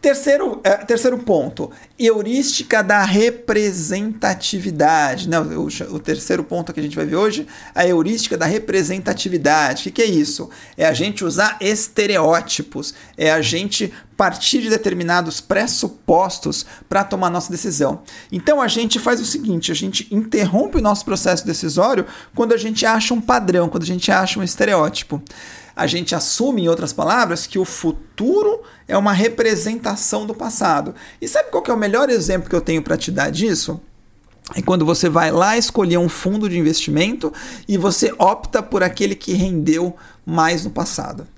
Terceiro, 0.00 0.60
é, 0.62 0.76
terceiro 0.76 1.18
ponto, 1.18 1.72
heurística 1.98 2.84
da 2.84 3.04
representatividade. 3.04 5.28
Né? 5.28 5.40
O, 5.40 5.66
o, 5.66 5.98
terceiro 5.98 6.44
ponto 6.44 6.72
que 6.72 6.78
a 6.78 6.82
gente 6.82 6.94
vai 6.94 7.04
ver 7.04 7.16
hoje, 7.16 7.48
a 7.74 7.84
heurística 7.84 8.38
da 8.38 8.46
representatividade. 8.46 9.80
O 9.80 9.84
que, 9.84 9.90
que 9.90 10.02
é 10.02 10.06
isso? 10.06 10.48
É 10.76 10.86
a 10.86 10.92
gente 10.92 11.24
usar 11.24 11.56
estereótipos, 11.60 12.94
é 13.16 13.32
a 13.32 13.42
gente 13.42 13.92
partir 14.16 14.60
de 14.60 14.70
determinados 14.70 15.40
pressupostos 15.40 16.64
para 16.88 17.02
tomar 17.02 17.28
nossa 17.28 17.50
decisão. 17.50 18.02
Então 18.30 18.62
a 18.62 18.68
gente 18.68 19.00
faz 19.00 19.20
o 19.20 19.24
seguinte: 19.24 19.72
a 19.72 19.74
gente 19.74 20.06
interrompe 20.14 20.78
o 20.78 20.82
nosso 20.82 21.04
processo 21.04 21.44
decisório 21.44 22.06
quando 22.36 22.52
a 22.52 22.56
gente 22.56 22.86
acha 22.86 23.12
um 23.12 23.20
padrão, 23.20 23.68
quando 23.68 23.82
a 23.82 23.86
gente 23.86 24.12
acha 24.12 24.38
um 24.38 24.44
estereótipo 24.44 25.20
a 25.78 25.86
gente 25.86 26.12
assume, 26.12 26.62
em 26.62 26.68
outras 26.68 26.92
palavras, 26.92 27.46
que 27.46 27.56
o 27.56 27.64
futuro 27.64 28.62
é 28.88 28.98
uma 28.98 29.12
representação 29.12 30.26
do 30.26 30.34
passado. 30.34 30.92
E 31.22 31.28
sabe 31.28 31.50
qual 31.50 31.62
é 31.68 31.72
o 31.72 31.76
melhor 31.76 32.10
exemplo 32.10 32.50
que 32.50 32.56
eu 32.56 32.60
tenho 32.60 32.82
para 32.82 32.96
te 32.96 33.12
dar 33.12 33.30
disso? 33.30 33.80
É 34.56 34.60
quando 34.60 34.84
você 34.84 35.08
vai 35.08 35.30
lá 35.30 35.56
escolher 35.56 35.98
um 35.98 36.08
fundo 36.08 36.48
de 36.48 36.58
investimento 36.58 37.32
e 37.68 37.78
você 37.78 38.12
opta 38.18 38.60
por 38.60 38.82
aquele 38.82 39.14
que 39.14 39.34
rendeu 39.34 39.94
mais 40.26 40.64
no 40.64 40.70
passado. 40.70 41.28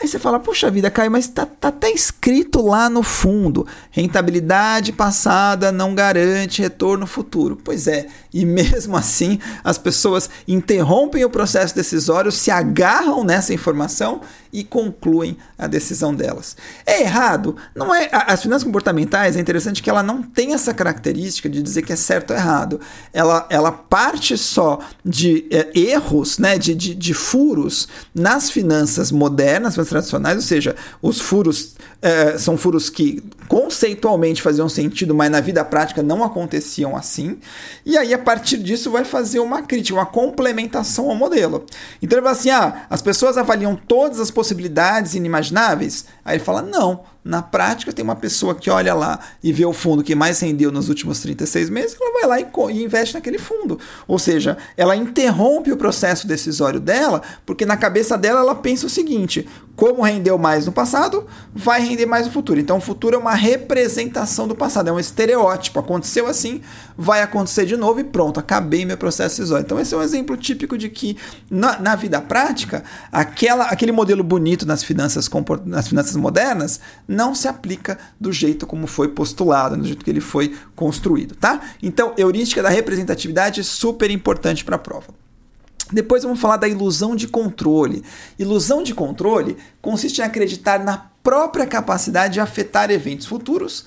Aí 0.00 0.08
você 0.08 0.18
fala, 0.18 0.40
puxa 0.40 0.70
vida, 0.70 0.90
Caio, 0.90 1.10
mas 1.10 1.28
tá, 1.28 1.44
tá 1.44 1.68
até 1.68 1.90
escrito 1.90 2.62
lá 2.62 2.88
no 2.88 3.02
fundo: 3.02 3.66
rentabilidade 3.90 4.92
passada 4.92 5.70
não 5.70 5.94
garante 5.94 6.62
retorno 6.62 7.06
futuro. 7.06 7.58
Pois 7.62 7.86
é, 7.86 8.06
e 8.32 8.46
mesmo 8.46 8.96
assim 8.98 9.38
as 9.62 9.76
pessoas 9.76 10.30
interrompem 10.48 11.24
o 11.24 11.30
processo 11.30 11.74
decisório, 11.74 12.32
se 12.32 12.50
agarram 12.50 13.22
nessa 13.22 13.52
informação 13.52 14.22
e 14.52 14.64
concluem 14.64 15.36
a 15.56 15.66
decisão 15.66 16.14
delas. 16.14 16.56
É 16.84 17.02
errado? 17.02 17.56
Não 17.74 17.94
é. 17.94 18.08
As 18.10 18.42
finanças 18.42 18.64
comportamentais 18.64 19.36
é 19.36 19.40
interessante 19.40 19.82
que 19.82 19.90
ela 19.90 20.02
não 20.02 20.22
tem 20.22 20.54
essa 20.54 20.74
característica 20.74 21.48
de 21.48 21.62
dizer 21.62 21.82
que 21.82 21.92
é 21.92 21.96
certo 21.96 22.30
ou 22.30 22.36
errado. 22.36 22.80
Ela, 23.12 23.46
ela 23.50 23.70
parte 23.70 24.36
só 24.36 24.80
de 25.04 25.46
é, 25.50 25.70
erros, 25.78 26.38
né, 26.38 26.58
de, 26.58 26.74
de, 26.74 26.94
de 26.94 27.14
furos 27.14 27.86
nas 28.14 28.50
finanças 28.50 29.12
modernas, 29.12 29.76
tradicionais, 29.90 30.36
ou 30.36 30.42
seja, 30.42 30.74
os 31.02 31.20
furos 31.20 31.74
é, 32.00 32.38
são 32.38 32.56
furos 32.56 32.88
que 32.88 33.22
conceitualmente 33.46 34.40
faziam 34.40 34.68
sentido, 34.68 35.14
mas 35.14 35.30
na 35.30 35.40
vida 35.40 35.64
prática 35.64 36.02
não 36.02 36.24
aconteciam 36.24 36.96
assim. 36.96 37.38
E 37.84 37.98
aí, 37.98 38.14
a 38.14 38.18
partir 38.18 38.58
disso, 38.58 38.90
vai 38.90 39.04
fazer 39.04 39.40
uma 39.40 39.62
crítica, 39.62 39.98
uma 39.98 40.06
complementação 40.06 41.10
ao 41.10 41.16
modelo. 41.16 41.66
Então 42.00 42.16
ele 42.16 42.24
vai 42.24 42.32
assim: 42.32 42.50
ah, 42.50 42.86
as 42.88 43.02
pessoas 43.02 43.36
avaliam 43.36 43.76
todas 43.76 44.18
as 44.18 44.30
possibilidades 44.30 45.14
inimagináveis. 45.14 46.06
Aí 46.24 46.36
ele 46.36 46.44
fala: 46.44 46.62
não, 46.62 47.00
na 47.30 47.40
prática, 47.40 47.92
tem 47.92 48.02
uma 48.02 48.16
pessoa 48.16 48.56
que 48.56 48.68
olha 48.68 48.92
lá 48.92 49.20
e 49.40 49.52
vê 49.52 49.64
o 49.64 49.72
fundo 49.72 50.02
que 50.02 50.16
mais 50.16 50.40
rendeu 50.40 50.72
nos 50.72 50.88
últimos 50.88 51.20
36 51.20 51.70
meses, 51.70 51.96
ela 51.98 52.12
vai 52.12 52.26
lá 52.26 52.40
e, 52.40 52.82
investe 52.82 53.14
naquele 53.14 53.38
fundo. 53.38 53.78
Ou 54.08 54.18
seja, 54.18 54.58
ela 54.76 54.96
interrompe 54.96 55.70
o 55.70 55.76
processo 55.76 56.26
decisório 56.26 56.80
dela, 56.80 57.22
porque 57.46 57.64
na 57.64 57.76
cabeça 57.76 58.18
dela 58.18 58.40
ela 58.40 58.56
pensa 58.56 58.84
o 58.86 58.90
seguinte: 58.90 59.46
como 59.80 60.02
rendeu 60.02 60.36
mais 60.36 60.66
no 60.66 60.72
passado, 60.72 61.26
vai 61.54 61.80
render 61.80 62.04
mais 62.04 62.26
no 62.26 62.32
futuro. 62.32 62.60
Então, 62.60 62.76
o 62.76 62.80
futuro 62.82 63.16
é 63.16 63.18
uma 63.18 63.34
representação 63.34 64.46
do 64.46 64.54
passado, 64.54 64.88
é 64.88 64.92
um 64.92 64.98
estereótipo. 64.98 65.78
Aconteceu 65.78 66.26
assim, 66.26 66.60
vai 66.98 67.22
acontecer 67.22 67.64
de 67.64 67.78
novo 67.78 67.98
e 67.98 68.04
pronto, 68.04 68.38
acabei 68.38 68.84
meu 68.84 68.98
processo 68.98 69.36
decisório. 69.36 69.64
Então, 69.64 69.80
esse 69.80 69.94
é 69.94 69.96
um 69.96 70.02
exemplo 70.02 70.36
típico 70.36 70.76
de 70.76 70.90
que 70.90 71.16
na, 71.50 71.78
na 71.78 71.96
vida 71.96 72.20
prática, 72.20 72.84
aquela, 73.10 73.64
aquele 73.68 73.90
modelo 73.90 74.22
bonito 74.22 74.66
nas 74.66 74.84
finanças, 74.84 75.30
nas 75.64 75.88
finanças 75.88 76.14
modernas 76.14 76.78
não 77.20 77.34
se 77.34 77.46
aplica 77.46 77.98
do 78.18 78.32
jeito 78.32 78.66
como 78.66 78.86
foi 78.86 79.08
postulado, 79.08 79.76
do 79.76 79.86
jeito 79.86 80.02
que 80.02 80.10
ele 80.10 80.22
foi 80.22 80.56
construído, 80.74 81.34
tá? 81.34 81.60
Então, 81.82 82.14
heurística 82.16 82.62
da 82.62 82.70
representatividade 82.70 83.60
é 83.60 83.62
super 83.62 84.10
importante 84.10 84.64
para 84.64 84.76
a 84.76 84.78
prova. 84.78 85.08
Depois 85.92 86.22
vamos 86.22 86.40
falar 86.40 86.56
da 86.56 86.66
ilusão 86.66 87.14
de 87.14 87.28
controle. 87.28 88.02
Ilusão 88.38 88.82
de 88.82 88.94
controle 88.94 89.58
consiste 89.82 90.22
em 90.22 90.24
acreditar 90.24 90.78
na 90.82 91.10
própria 91.22 91.66
capacidade 91.66 92.34
de 92.34 92.40
afetar 92.40 92.90
eventos 92.90 93.26
futuros, 93.26 93.84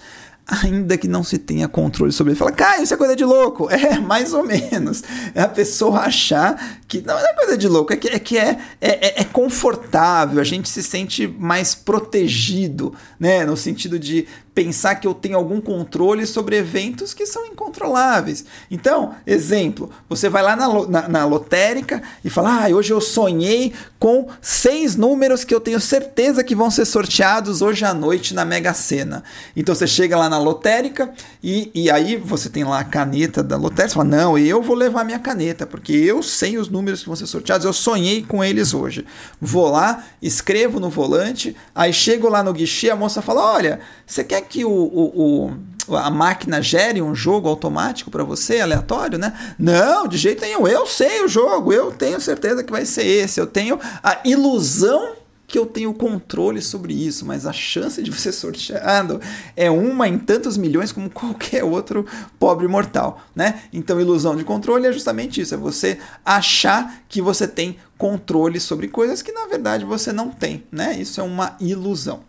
ainda 0.47 0.97
que 0.97 1.07
não 1.07 1.23
se 1.23 1.37
tenha 1.37 1.67
controle 1.67 2.11
sobre 2.11 2.31
ele. 2.31 2.39
Fala, 2.39 2.51
Caio, 2.51 2.83
isso 2.83 2.93
é 2.93 2.97
coisa 2.97 3.15
de 3.15 3.23
louco. 3.23 3.69
É, 3.73 3.99
mais 3.99 4.33
ou 4.33 4.45
menos. 4.45 5.03
É 5.33 5.41
a 5.41 5.47
pessoa 5.47 6.01
achar 6.01 6.79
que. 6.87 7.01
Não, 7.01 7.17
é 7.17 7.33
coisa 7.33 7.57
de 7.57 7.67
louco, 7.67 7.91
é 7.91 7.95
que, 7.95 8.07
é, 8.07 8.19
que 8.19 8.37
é, 8.37 8.57
é, 8.79 9.21
é 9.21 9.23
confortável, 9.23 10.39
a 10.39 10.43
gente 10.43 10.69
se 10.69 10.83
sente 10.83 11.27
mais 11.27 11.73
protegido, 11.73 12.93
né? 13.19 13.45
No 13.45 13.57
sentido 13.57 13.97
de 13.97 14.27
pensar 14.53 14.95
que 14.95 15.07
eu 15.07 15.13
tenho 15.13 15.35
algum 15.35 15.59
controle 15.59 16.25
sobre 16.25 16.57
eventos 16.57 17.13
que 17.13 17.25
são 17.25 17.45
incontroláveis. 17.45 18.45
Então, 18.69 19.15
exemplo, 19.25 19.89
você 20.07 20.29
vai 20.29 20.43
lá 20.43 20.55
na, 20.55 20.87
na, 20.87 21.09
na 21.09 21.25
lotérica 21.25 22.01
e 22.23 22.29
fala: 22.29 22.65
ah, 22.65 22.69
hoje 22.69 22.93
eu 22.93 23.01
sonhei 23.01 23.73
com 23.97 24.27
seis 24.41 24.95
números 24.95 25.43
que 25.43 25.53
eu 25.53 25.59
tenho 25.59 25.79
certeza 25.79 26.43
que 26.43 26.55
vão 26.55 26.69
ser 26.69 26.85
sorteados 26.85 27.61
hoje 27.61 27.83
à 27.85 27.93
noite 27.93 28.33
na 28.33 28.45
Mega 28.45 28.73
Sena. 28.73 29.23
Então 29.55 29.73
você 29.73 29.87
chega 29.87 30.17
lá 30.17 30.29
na 30.29 30.37
lotérica 30.37 31.11
e, 31.41 31.71
e 31.73 31.89
aí 31.89 32.15
você 32.15 32.49
tem 32.49 32.63
lá 32.63 32.79
a 32.79 32.83
caneta 32.83 33.41
da 33.41 33.57
lotérica, 33.57 33.89
você 33.89 33.95
fala: 33.95 34.09
não, 34.09 34.37
eu 34.37 34.61
vou 34.61 34.75
levar 34.75 35.03
minha 35.03 35.19
caneta, 35.19 35.65
porque 35.65 35.93
eu 35.93 36.21
sei 36.21 36.57
os 36.57 36.69
números 36.69 37.01
que 37.01 37.07
vão 37.07 37.15
ser 37.15 37.27
sorteados, 37.27 37.65
eu 37.65 37.73
sonhei 37.73 38.23
com 38.23 38.43
eles 38.43 38.73
hoje. 38.73 39.05
Vou 39.41 39.69
lá, 39.69 40.03
escrevo 40.21 40.79
no 40.79 40.89
volante, 40.89 41.55
aí 41.73 41.91
chego 41.91 42.29
lá 42.29 42.43
no 42.43 42.53
guichê, 42.53 42.91
a 42.91 42.95
moça 42.95 43.21
fala: 43.21 43.53
olha, 43.53 43.79
você 44.05 44.23
quer 44.23 44.42
que 44.43 44.63
o, 44.65 44.69
o, 44.69 45.51
o, 45.87 45.95
a 45.95 46.09
máquina 46.09 46.61
gere 46.61 47.01
um 47.01 47.15
jogo 47.15 47.47
automático 47.47 48.11
para 48.11 48.23
você, 48.23 48.59
aleatório, 48.59 49.17
né? 49.17 49.55
Não, 49.57 50.07
de 50.07 50.17
jeito 50.17 50.41
nenhum. 50.41 50.67
Eu 50.67 50.85
sei 50.85 51.23
o 51.23 51.27
jogo, 51.27 51.73
eu 51.73 51.91
tenho 51.91 52.19
certeza 52.21 52.63
que 52.63 52.71
vai 52.71 52.85
ser 52.85 53.05
esse. 53.05 53.39
Eu 53.39 53.47
tenho 53.47 53.79
a 54.01 54.19
ilusão 54.25 55.15
que 55.53 55.59
eu 55.59 55.67
tenho 55.67 55.93
controle 55.93 56.61
sobre 56.63 56.93
isso, 56.93 57.25
mas 57.27 57.45
a 57.45 57.53
chance 57.53 58.01
de 58.01 58.09
você 58.09 58.31
sorteado 58.33 59.21
é 59.55 59.69
uma 59.69 60.07
em 60.07 60.17
tantos 60.17 60.57
milhões 60.57 60.91
como 60.91 61.09
qualquer 61.11 61.63
outro 61.63 62.07
pobre 62.39 62.67
mortal, 62.67 63.21
né? 63.35 63.61
Então, 63.71 63.99
ilusão 63.99 64.35
de 64.35 64.43
controle 64.43 64.87
é 64.87 64.91
justamente 64.91 65.41
isso, 65.41 65.53
é 65.53 65.57
você 65.57 65.99
achar 66.25 67.03
que 67.07 67.21
você 67.21 67.47
tem 67.47 67.77
controle 67.97 68.59
sobre 68.59 68.87
coisas 68.87 69.21
que 69.21 69.31
na 69.31 69.45
verdade 69.45 69.85
você 69.85 70.11
não 70.11 70.29
tem, 70.29 70.63
né? 70.71 70.97
Isso 70.99 71.21
é 71.21 71.23
uma 71.23 71.55
ilusão. 71.59 72.21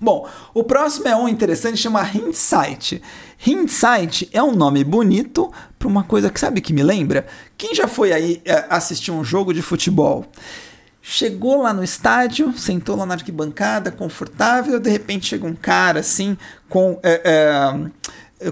Bom, 0.00 0.28
o 0.54 0.62
próximo 0.62 1.08
é 1.08 1.16
um 1.16 1.28
interessante, 1.28 1.76
chama 1.76 2.02
Hindsight. 2.02 3.02
Hindsight 3.44 4.28
é 4.32 4.42
um 4.42 4.52
nome 4.52 4.84
bonito 4.84 5.52
para 5.78 5.88
uma 5.88 6.04
coisa 6.04 6.30
que 6.30 6.38
sabe 6.38 6.60
que 6.60 6.72
me 6.72 6.82
lembra? 6.82 7.26
Quem 7.56 7.74
já 7.74 7.88
foi 7.88 8.12
aí 8.12 8.40
é, 8.44 8.66
assistir 8.70 9.10
um 9.10 9.24
jogo 9.24 9.52
de 9.52 9.62
futebol? 9.62 10.26
Chegou 11.00 11.62
lá 11.62 11.72
no 11.72 11.82
estádio, 11.82 12.52
sentou 12.56 12.94
lá 12.94 13.06
na 13.06 13.14
arquibancada, 13.14 13.90
confortável, 13.90 14.78
de 14.78 14.90
repente 14.90 15.26
chega 15.26 15.46
um 15.46 15.54
cara 15.54 16.00
assim 16.00 16.36
com 16.68 17.00
é, 17.02 17.22
é, 17.24 17.90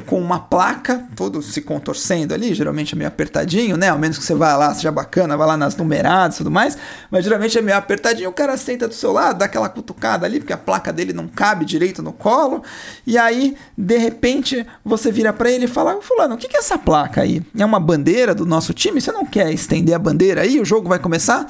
com 0.04 0.20
uma 0.20 0.40
placa, 0.40 1.06
todo 1.14 1.40
se 1.40 1.62
contorcendo 1.62 2.34
ali, 2.34 2.52
geralmente 2.52 2.94
é 2.94 2.98
meio 2.98 3.06
apertadinho, 3.06 3.76
né? 3.76 3.88
Ao 3.88 3.98
menos 3.98 4.18
que 4.18 4.24
você 4.24 4.34
vá 4.34 4.56
lá, 4.56 4.74
seja 4.74 4.90
bacana, 4.90 5.36
vá 5.36 5.46
lá 5.46 5.56
nas 5.56 5.76
numeradas 5.76 6.36
e 6.36 6.38
tudo 6.38 6.50
mais, 6.50 6.76
mas 7.08 7.24
geralmente 7.24 7.56
é 7.56 7.62
meio 7.62 7.78
apertadinho, 7.78 8.28
o 8.28 8.32
cara 8.32 8.56
senta 8.56 8.88
do 8.88 8.94
seu 8.94 9.12
lado, 9.12 9.38
dá 9.38 9.44
aquela 9.44 9.68
cutucada 9.68 10.26
ali, 10.26 10.40
porque 10.40 10.52
a 10.52 10.58
placa 10.58 10.92
dele 10.92 11.12
não 11.12 11.28
cabe 11.28 11.64
direito 11.64 12.02
no 12.02 12.12
colo, 12.12 12.64
e 13.06 13.16
aí, 13.16 13.56
de 13.78 13.96
repente, 13.96 14.66
você 14.84 15.12
vira 15.12 15.32
para 15.32 15.50
ele 15.50 15.66
e 15.66 15.68
fala: 15.68 16.00
Fulano, 16.02 16.34
o 16.34 16.38
que 16.38 16.56
é 16.56 16.58
essa 16.58 16.76
placa 16.76 17.20
aí? 17.20 17.40
É 17.56 17.64
uma 17.64 17.78
bandeira 17.78 18.34
do 18.34 18.44
nosso 18.44 18.74
time? 18.74 19.00
Você 19.00 19.12
não 19.12 19.24
quer 19.24 19.52
estender 19.52 19.94
a 19.94 19.98
bandeira 19.98 20.42
aí? 20.42 20.60
O 20.60 20.64
jogo 20.64 20.88
vai 20.88 20.98
começar? 20.98 21.46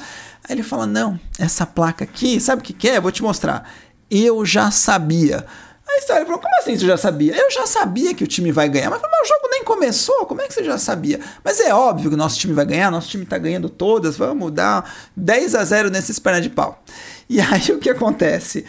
Aí 0.46 0.54
ele 0.54 0.62
fala: 0.62 0.86
Não, 0.86 1.18
essa 1.38 1.64
placa 1.64 2.04
aqui, 2.04 2.38
sabe 2.38 2.60
o 2.60 2.64
que 2.64 2.88
é? 2.88 3.00
Vou 3.00 3.10
te 3.10 3.22
mostrar. 3.22 3.66
Eu 4.10 4.44
já 4.44 4.70
sabia. 4.70 5.46
Aí 5.88 6.00
você 6.00 6.24
falou, 6.24 6.38
como 6.38 6.54
assim 6.58 6.76
você 6.76 6.86
já 6.86 6.96
sabia? 6.96 7.36
Eu 7.36 7.50
já 7.50 7.66
sabia 7.66 8.12
que 8.12 8.24
o 8.24 8.26
time 8.26 8.50
vai 8.50 8.68
ganhar. 8.68 8.90
Mas, 8.90 9.00
mas 9.00 9.20
o 9.22 9.28
jogo 9.28 9.48
nem 9.50 9.62
começou, 9.62 10.26
como 10.26 10.42
é 10.42 10.48
que 10.48 10.54
você 10.54 10.64
já 10.64 10.78
sabia? 10.78 11.20
Mas 11.44 11.60
é 11.60 11.72
óbvio 11.72 12.10
que 12.10 12.16
nosso 12.16 12.38
time 12.38 12.52
vai 12.52 12.66
ganhar, 12.66 12.90
nosso 12.90 13.08
time 13.08 13.24
tá 13.24 13.38
ganhando 13.38 13.68
todas, 13.68 14.16
vamos 14.16 14.50
dar 14.52 14.90
10 15.16 15.54
a 15.54 15.64
0 15.64 15.90
nesses 15.90 16.18
pernas 16.18 16.42
de 16.42 16.50
pau. 16.50 16.82
E 17.28 17.40
aí 17.40 17.70
o 17.72 17.78
que 17.78 17.90
acontece? 17.90 18.64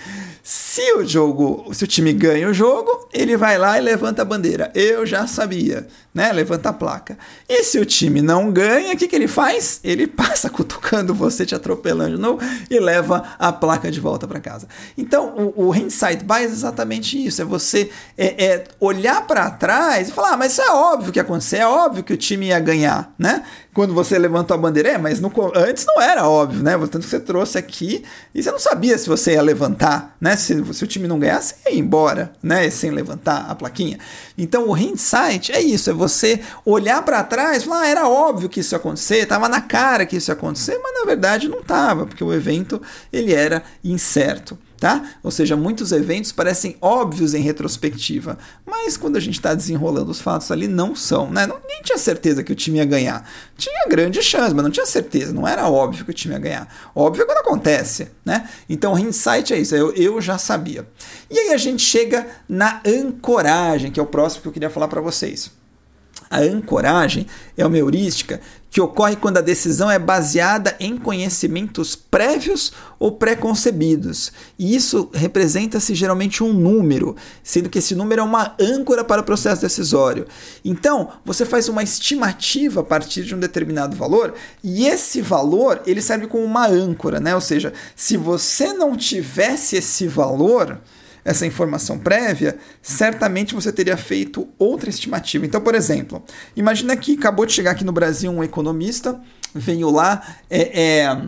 Se 0.50 0.94
o 0.94 1.06
jogo, 1.06 1.74
se 1.74 1.84
o 1.84 1.88
time 1.88 2.13
ganha 2.13 2.48
o 2.48 2.54
jogo, 2.54 3.10
ele 3.12 3.36
vai 3.36 3.58
lá 3.58 3.77
e 3.77 3.82
levanta 3.82 4.22
a 4.22 4.25
bandeira. 4.25 4.72
Eu 4.74 5.06
já 5.06 5.27
sabia, 5.27 5.86
né? 6.13 6.32
Levanta 6.32 6.70
a 6.70 6.74
placa. 6.74 7.17
E 7.50 7.65
se 7.65 7.78
o 7.78 7.86
time 7.86 8.21
não 8.21 8.50
ganha, 8.50 8.93
o 8.93 8.98
que, 8.98 9.10
que 9.10 9.15
ele 9.17 9.28
faz? 9.28 9.82
Ele 9.84 10.08
passa 10.08 10.50
cutucando 10.50 11.13
você, 11.13 11.45
te 11.45 11.54
atropelando 11.54 12.15
de 12.15 12.21
novo 12.21 12.39
e 12.71 12.80
leva 12.80 13.36
a 13.38 13.52
placa 13.52 13.91
de 13.91 14.00
volta 14.00 14.26
para 14.26 14.39
casa. 14.39 14.69
Então, 14.98 15.36
o, 15.36 15.67
o 15.67 15.76
hindsight 15.76 16.24
bias 16.24 16.52
é 16.52 16.54
exatamente 16.54 17.21
isso: 17.21 17.41
é 17.41 17.45
você 17.45 17.89
é, 18.17 18.45
é 18.45 18.63
olhar 18.80 19.28
para 19.28 19.52
trás 19.52 20.08
e 20.08 20.12
falar, 20.13 20.32
ah, 20.32 20.38
mas 20.38 20.54
isso 20.54 20.62
é 20.62 20.71
óbvio 20.71 21.12
que 21.12 21.19
ia 21.19 21.24
acontecer, 21.24 21.58
é 21.58 21.67
óbvio 21.67 22.06
que 22.06 22.13
o 22.13 22.17
time 22.17 22.45
ia 22.45 22.60
ganhar, 22.62 23.13
né? 23.19 23.43
Quando 23.78 23.94
você 23.94 24.18
levantou 24.18 24.56
a 24.56 24.58
bandeira, 24.58 24.90
é, 24.90 24.98
mas 24.98 25.20
no, 25.20 25.32
antes 25.56 25.86
não 25.86 26.02
era 26.02 26.28
óbvio, 26.28 26.63
né? 26.63 26.76
Tanto 26.80 27.02
que 27.02 27.06
você 27.06 27.20
trouxe 27.20 27.60
aqui 27.60 28.04
e 28.34 28.42
você 28.42 28.52
não 28.52 28.58
sabia 28.58 28.98
se 28.98 29.08
você 29.08 29.34
ia 29.34 29.42
levantar, 29.44 30.18
né? 30.20 30.36
Se, 30.36 30.74
se 30.74 30.84
o 30.84 30.88
time 30.88 31.08
não 31.08 31.20
ganhasse, 31.20 31.54
ia 31.63 31.78
embora, 31.78 32.34
né? 32.42 32.68
Sem 32.72 32.90
levantar 32.90 33.46
a 33.48 33.54
plaquinha. 33.54 34.00
Então 34.36 34.68
o 34.68 34.76
hindsight 34.76 35.52
é 35.52 35.62
isso, 35.62 35.92
é 35.92 35.94
você 35.94 36.40
olhar 36.66 37.04
para 37.04 37.24
trás 37.24 37.66
falar, 37.66 37.82
ah, 37.82 37.88
era 37.88 38.10
óbvio 38.10 38.50
que 38.50 38.62
isso 38.62 38.74
ia 38.74 38.80
acontecer, 38.80 39.28
tava 39.28 39.48
na 39.48 39.62
cara 39.62 40.08
que 40.08 40.16
isso 40.16 40.32
ia 40.32 40.34
acontecer, 40.34 40.80
mas 40.82 41.00
na 41.00 41.06
verdade 41.06 41.48
não 41.48 41.62
tava, 41.62 42.08
porque 42.08 42.24
o 42.24 42.34
evento 42.34 42.82
ele 43.13 43.32
era 43.32 43.62
incerto 43.84 44.58
tá? 44.80 45.13
Ou 45.24 45.32
seja, 45.32 45.56
muitos 45.56 45.92
eventos 45.92 46.32
parecem 46.32 46.78
óbvios 46.82 47.34
em 47.34 47.42
retrospectiva, 47.42 48.38
mas 48.66 48.96
quando 48.98 49.16
a 49.16 49.20
gente 49.20 49.36
está 49.36 49.54
desenrolando 49.54 50.12
os 50.12 50.22
fatos 50.22 50.52
ali, 50.52 50.68
não 50.68 50.96
são, 50.96 51.30
né? 51.32 51.48
Não, 51.48 51.58
nem 51.68 51.82
tinha 51.82 51.98
certeza 51.98 52.44
que 52.44 52.52
o 52.52 52.56
time 52.56 52.78
ia 52.78 52.86
ganhar. 52.86 53.28
Tinha 53.58 53.86
grande 53.90 54.22
chance, 54.22 54.54
mas 54.54 54.63
não 54.63 54.72
tinha 54.72 54.86
certeza, 54.86 55.34
não 55.34 55.48
era 55.48 55.68
óbvio 55.68 56.06
que 56.06 56.12
o 56.12 56.13
time 56.13 56.34
ia 56.34 56.40
ganhar. 56.40 56.68
Óbvio 56.96 57.24
é 57.24 57.26
quando 57.26 57.40
acontece, 57.40 58.10
né? 58.24 58.48
Então, 58.70 58.98
hindsight 58.98 59.54
é 59.54 59.60
isso, 59.60 59.76
eu, 59.76 59.94
eu 59.94 60.22
já 60.22 60.38
sabia. 60.38 60.88
E 61.30 61.38
aí 61.38 61.54
a 61.54 61.58
gente 61.58 61.84
chega 61.84 62.28
na 62.48 62.82
ancoragem, 62.86 63.92
que 63.92 64.00
é 64.00 64.04
o 64.04 64.08
próximo 64.08 64.44
que 64.44 64.48
eu 64.48 64.54
queria 64.54 64.70
falar 64.70 64.88
para 64.88 65.02
vocês. 65.02 65.52
A 66.30 66.40
ancoragem 66.40 67.26
é 67.58 67.66
uma 67.66 67.78
heurística 67.78 68.42
que 68.70 68.82
ocorre 68.82 69.16
quando 69.16 69.38
a 69.38 69.42
decisão 69.42 69.90
é 69.90 69.98
baseada 69.98 70.76
em 70.80 70.98
conhecimentos 70.98 71.96
prévios 71.96 72.74
ou 73.00 73.13
pré-concebidos. 73.13 74.32
E 74.60 74.76
isso 74.76 75.10
representa-se 75.13 75.96
geralmente 75.96 76.44
um 76.44 76.54
número, 76.54 77.16
sendo 77.42 77.70
que 77.70 77.80
esse 77.80 77.96
número 77.96 78.22
é 78.22 78.24
uma 78.24 78.56
âncora 78.60 79.04
para 79.04 79.22
o 79.22 79.26
processo 79.26 79.62
decisório. 79.62 80.28
Então, 80.63 81.10
você 81.26 81.46
faz 81.46 81.70
uma 81.70 81.82
estimativa 81.82 82.82
a 82.82 82.84
partir 82.84 83.24
de 83.24 83.34
um 83.34 83.40
determinado 83.40 83.96
valor, 83.96 84.34
e 84.63 84.86
esse 84.86 85.22
valor 85.22 85.82
ele 85.88 86.02
serve 86.02 86.28
como 86.28 86.44
uma 86.44 86.68
âncora, 86.68 87.20
né? 87.20 87.34
Ou 87.34 87.42
seja, 87.42 87.74
se 87.96 88.18
você 88.18 88.74
não 88.74 88.96
tivesse 88.96 89.78
esse 89.78 90.08
valor, 90.08 90.80
essa 91.28 91.46
informação 91.46 92.00
prévia, 92.00 92.58
certamente 92.82 93.54
você 93.54 93.70
teria 93.70 93.98
feito 93.98 94.48
outra 94.58 94.90
estimativa. 94.90 95.46
Então, 95.46 95.60
por 95.60 95.76
exemplo, 95.76 96.24
imagina 96.56 96.96
que 96.96 97.16
acabou 97.16 97.46
de 97.46 97.52
chegar 97.52 97.72
aqui 97.72 97.84
no 97.84 97.92
Brasil 97.92 98.32
um 98.32 98.42
economista, 98.42 99.20
veio 99.54 99.92
lá, 99.92 100.26
é, 100.50 101.02
é 101.02 101.22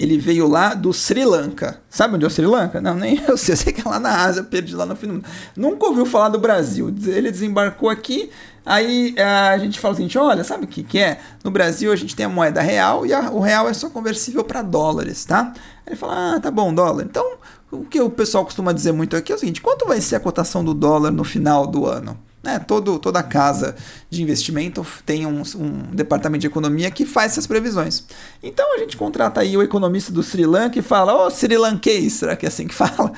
ele 0.00 0.16
veio 0.16 0.48
lá 0.48 0.72
do 0.72 0.94
Sri 0.94 1.26
Lanka. 1.26 1.78
Sabe 1.90 2.14
onde 2.14 2.24
é 2.24 2.26
o 2.26 2.30
Sri 2.30 2.46
Lanka? 2.46 2.80
Não, 2.80 2.94
nem 2.94 3.20
eu 3.28 3.36
sei. 3.36 3.52
Eu 3.52 3.56
sei 3.58 3.70
que 3.70 3.82
é 3.82 3.84
lá 3.84 4.00
na 4.00 4.24
Ásia, 4.24 4.42
perdi 4.42 4.74
lá 4.74 4.86
no 4.86 4.96
fim 4.96 5.08
do 5.08 5.12
mundo. 5.14 5.26
Nunca 5.54 5.86
ouviu 5.86 6.06
falar 6.06 6.30
do 6.30 6.38
Brasil. 6.38 6.88
Ele 7.06 7.30
desembarcou 7.30 7.90
aqui, 7.90 8.30
aí 8.64 9.12
é, 9.14 9.22
a 9.22 9.58
gente 9.58 9.78
fala 9.78 9.92
o 9.92 9.96
seguinte: 9.98 10.16
olha, 10.16 10.42
sabe 10.42 10.64
o 10.64 10.66
que, 10.66 10.82
que 10.82 10.98
é? 10.98 11.20
No 11.44 11.50
Brasil 11.50 11.92
a 11.92 11.96
gente 11.96 12.16
tem 12.16 12.24
a 12.24 12.30
moeda 12.30 12.62
real 12.62 13.04
e 13.04 13.12
a, 13.12 13.30
o 13.30 13.40
real 13.40 13.68
é 13.68 13.74
só 13.74 13.90
conversível 13.90 14.42
para 14.42 14.62
dólares, 14.62 15.26
tá? 15.26 15.52
Ele 15.86 15.96
fala: 15.96 16.36
ah, 16.36 16.40
tá 16.40 16.50
bom, 16.50 16.72
dólar. 16.72 17.04
Então 17.04 17.34
o 17.70 17.84
que 17.84 18.00
o 18.00 18.08
pessoal 18.08 18.42
costuma 18.46 18.72
dizer 18.72 18.92
muito 18.92 19.14
aqui 19.14 19.30
é 19.30 19.34
o 19.34 19.38
seguinte: 19.38 19.60
quanto 19.60 19.86
vai 19.86 20.00
ser 20.00 20.16
a 20.16 20.20
cotação 20.20 20.64
do 20.64 20.72
dólar 20.72 21.10
no 21.10 21.24
final 21.24 21.66
do 21.66 21.84
ano? 21.84 22.18
Né? 22.42 22.58
Todo, 22.58 22.98
toda 22.98 23.22
casa 23.22 23.76
de 24.08 24.22
investimento 24.22 24.86
tem 25.04 25.26
um, 25.26 25.42
um, 25.56 25.82
departamento 25.92 26.40
de 26.40 26.46
economia 26.46 26.90
que 26.90 27.04
faz 27.04 27.32
essas 27.32 27.46
previsões. 27.46 28.04
Então 28.42 28.74
a 28.74 28.78
gente 28.78 28.96
contrata 28.96 29.40
aí 29.40 29.56
o 29.56 29.62
economista 29.62 30.10
do 30.10 30.22
Sri 30.22 30.46
Lanka 30.46 30.78
e 30.78 30.82
fala: 30.82 31.14
Ô 31.14 31.26
oh, 31.26 31.30
Sri 31.30 31.56
Lankês, 31.56 32.14
será 32.14 32.34
que 32.36 32.46
é 32.46 32.48
assim 32.48 32.66
que 32.66 32.74
fala? 32.74 33.12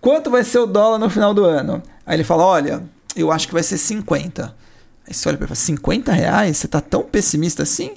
Quanto 0.00 0.30
vai 0.30 0.44
ser 0.44 0.58
o 0.58 0.66
dólar 0.66 0.98
no 0.98 1.10
final 1.10 1.34
do 1.34 1.44
ano? 1.44 1.82
Aí 2.06 2.16
ele 2.16 2.24
fala: 2.24 2.44
Olha, 2.44 2.84
eu 3.16 3.32
acho 3.32 3.48
que 3.48 3.54
vai 3.54 3.62
ser 3.62 3.78
50. 3.78 4.54
Aí 5.06 5.12
você 5.12 5.28
olha 5.28 5.36
para 5.36 5.46
ele 5.46 5.52
e 5.52 5.56
fala: 5.56 5.66
50 5.66 6.12
reais? 6.12 6.56
Você 6.56 6.66
está 6.66 6.80
tão 6.80 7.02
pessimista 7.02 7.64
assim? 7.64 7.92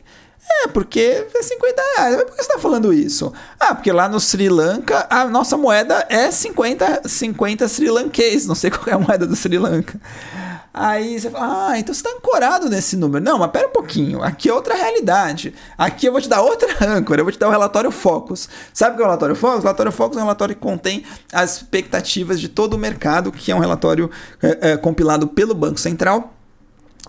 É, 0.63 0.67
porque 0.67 0.99
é 1.33 1.43
50 1.43 1.81
reais. 1.97 2.15
Mas 2.15 2.23
por 2.23 2.31
que 2.31 2.35
você 2.35 2.41
está 2.41 2.59
falando 2.59 2.93
isso? 2.93 3.33
Ah, 3.59 3.73
porque 3.73 3.91
lá 3.91 4.07
no 4.07 4.19
Sri 4.19 4.49
Lanka 4.49 5.07
a 5.09 5.25
nossa 5.25 5.57
moeda 5.57 6.05
é 6.09 6.29
50, 6.29 7.07
50 7.07 7.67
Sri 7.67 7.89
Lankês. 7.89 8.45
Não 8.45 8.55
sei 8.55 8.69
qual 8.71 8.87
é 8.87 8.93
a 8.93 8.99
moeda 8.99 9.25
do 9.25 9.35
Sri 9.35 9.57
Lanka. 9.57 9.99
Aí 10.77 11.17
você 11.17 11.29
fala, 11.29 11.69
ah, 11.69 11.79
então 11.79 11.93
você 11.93 12.05
está 12.05 12.09
ancorado 12.09 12.69
nesse 12.69 12.97
número. 12.97 13.23
Não, 13.23 13.39
mas 13.39 13.49
pera 13.49 13.69
um 13.69 13.71
pouquinho, 13.71 14.21
aqui 14.21 14.49
é 14.49 14.53
outra 14.53 14.75
realidade. 14.75 15.53
Aqui 15.77 16.05
eu 16.05 16.11
vou 16.11 16.19
te 16.19 16.27
dar 16.27 16.41
outra 16.41 16.67
âncora, 16.85 17.21
eu 17.21 17.25
vou 17.25 17.31
te 17.31 17.39
dar 17.39 17.47
o 17.47 17.51
relatório 17.51 17.89
Focus. 17.91 18.49
Sabe 18.73 18.95
o 18.95 18.97
que 18.97 19.01
é 19.01 19.05
o 19.05 19.07
relatório 19.07 19.35
Focus? 19.37 19.59
O 19.59 19.63
relatório 19.63 19.91
Focus 19.93 20.17
é 20.17 20.19
um 20.19 20.23
relatório 20.23 20.53
que 20.53 20.59
contém 20.59 21.05
as 21.31 21.55
expectativas 21.55 22.41
de 22.41 22.49
todo 22.49 22.73
o 22.73 22.77
mercado, 22.77 23.31
que 23.31 23.53
é 23.53 23.55
um 23.55 23.59
relatório 23.59 24.11
é, 24.43 24.71
é, 24.71 24.77
compilado 24.77 25.27
pelo 25.27 25.55
Banco 25.55 25.79
Central 25.79 26.34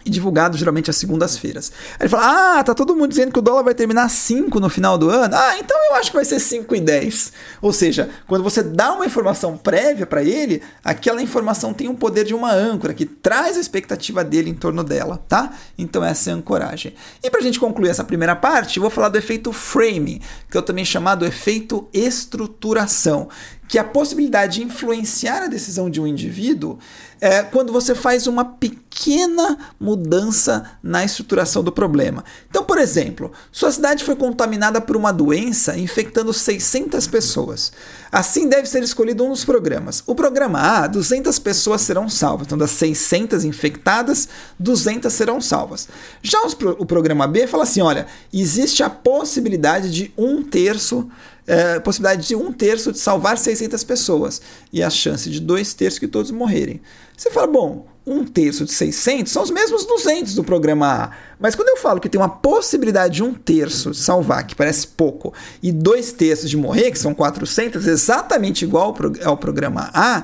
e 0.07 0.11
divulgado 0.11 0.57
geralmente 0.57 0.89
às 0.89 0.97
segundas-feiras. 0.97 1.73
Ele 1.99 2.09
fala: 2.09 2.59
Ah, 2.59 2.65
tá 2.65 2.73
todo 2.73 2.95
mundo 2.95 3.09
dizendo 3.09 3.33
que 3.33 3.39
o 3.41 3.43
dólar 3.43 3.65
vai 3.65 3.75
terminar 3.75 4.09
5 4.09 4.61
no 4.61 4.71
final 4.71 4.97
do 4.97 5.11
ano. 5.11 5.35
Ah, 5.35 5.59
então 5.59 5.77
eu 5.91 5.97
acho 5.97 6.11
que 6.11 6.17
vai 6.17 6.25
ser 6.25 6.39
5 6.39 6.75
e 6.77 6.81
10. 6.81 7.33
Ou 7.61 7.73
seja, 7.73 8.09
quando 8.27 8.45
você 8.45 8.63
dá 8.63 8.93
uma 8.93 9.05
informação 9.05 9.57
prévia 9.57 10.07
para 10.07 10.23
ele, 10.23 10.63
aquela 10.85 11.21
informação 11.21 11.75
tem 11.75 11.89
o 11.89 11.91
um 11.91 11.97
poder 11.97 12.25
de 12.25 12.35
uma 12.35 12.53
âncora 12.53 12.95
que 12.95 13.05
traz 13.05 13.57
a 13.57 13.61
expectativa 13.61 14.23
dele 14.23 14.49
em 14.49 14.55
torno 14.55 14.85
dela, 14.85 15.21
tá? 15.29 15.53
Então 15.77 16.05
essa 16.05 16.31
é 16.31 16.33
a 16.33 16.37
ancoragem. 16.37 16.95
E 17.23 17.29
para 17.29 17.41
a 17.41 17.43
gente 17.43 17.59
concluir 17.59 17.91
essa 17.91 18.05
primeira 18.05 18.37
parte, 18.37 18.77
eu 18.77 18.83
vou 18.83 18.91
falar 18.91 19.09
do 19.09 19.19
efeito 19.19 19.53
framing, 19.53 20.21
que 20.49 20.57
eu 20.57 20.63
também 20.63 20.85
chamado 20.85 21.27
efeito 21.27 21.89
estruturação, 21.93 23.29
que 23.69 23.79
a 23.79 23.85
possibilidade 23.85 24.57
de 24.57 24.65
influenciar 24.65 25.43
a 25.43 25.49
decisão 25.49 25.91
de 25.91 26.01
um 26.01 26.07
indivíduo 26.07 26.79
é 27.21 27.43
quando 27.43 27.73
você 27.73 27.95
faz 27.95 28.27
uma 28.27 28.45
pequena 28.45 29.59
mudança 29.81 30.71
na 30.83 31.03
estruturação 31.05 31.65
do 31.65 31.73
problema. 31.73 32.23
Então, 32.49 32.63
por 32.63 32.79
exemplo, 32.79 33.33
sua 33.51 33.73
cidade 33.73 34.05
foi 34.05 34.15
contaminada 34.15 34.81
por 34.81 34.97
uma 34.97 35.13
doença 35.13 35.79
infectando 35.79 36.33
600 36.33 37.07
pessoas. 37.07 37.73
Assim 38.13 38.49
deve 38.49 38.69
ser 38.69 38.83
escolhido 38.83 39.25
um 39.25 39.31
dos 39.31 39.45
programas. 39.45 40.03
O 40.07 40.15
programa 40.15 40.61
A, 40.61 40.87
200 40.87 41.39
pessoas 41.39 41.81
serão 41.81 42.09
salvas. 42.09 42.47
Então, 42.47 42.59
das 42.59 42.71
600 42.73 43.45
infectadas, 43.45 44.29
200 44.59 45.13
serão 45.13 45.41
salvas. 45.41 45.89
Já 46.23 46.39
o 46.79 46.87
programa 46.87 47.27
B 47.27 47.47
fala 47.47 47.63
assim: 47.63 47.81
olha, 47.81 48.07
existe 48.33 48.83
a 48.83 48.91
possibilidade 48.91 49.91
de 49.91 50.13
um 50.17 50.43
terço 50.43 51.09
é, 51.47 51.79
possibilidade 51.81 52.27
de 52.27 52.35
um 52.35 52.53
terço 52.53 52.93
de 52.93 52.99
salvar 52.99 53.39
600 53.39 53.85
pessoas 53.85 54.41
e 54.73 54.83
a 54.83 54.91
chance 54.91 55.31
de 55.31 55.41
dois 55.41 55.73
terços 55.75 55.99
que 55.99 56.09
todos 56.09 56.31
morrerem. 56.31 56.81
Você 57.17 57.31
fala, 57.31 57.47
bom, 57.47 57.87
um 58.07 58.25
terço 58.25 58.65
de 58.65 58.73
600 58.73 59.33
são 59.33 59.43
os 59.43 59.51
mesmos 59.51 59.85
200 59.85 60.35
do 60.35 60.45
programa 60.45 60.87
A. 60.87 61.11
Mas 61.41 61.57
quando 61.57 61.71
eu 61.71 61.77
falo 61.79 62.01
que 62.01 62.09
tem 62.09 62.21
uma 62.21 62.29
possibilidade 62.29 63.17
de 63.17 63.23
um 63.23 63.35
terço 63.35 63.91
de 63.91 63.97
salvar, 63.97 64.47
que 64.47 64.55
parece 64.55 64.87
pouco, 64.87 65.35
e 65.63 65.73
dois 65.73 66.13
terços 66.13 66.49
de 66.49 66.57
morrer, 66.57 66.93
que 66.93 66.99
são 66.99 67.13
400, 67.13 67.87
exatamente 67.87 68.65
igual 68.65 68.95
ao 69.25 69.37
programa 69.37 69.91
A, 69.93 70.19
é, 70.19 70.23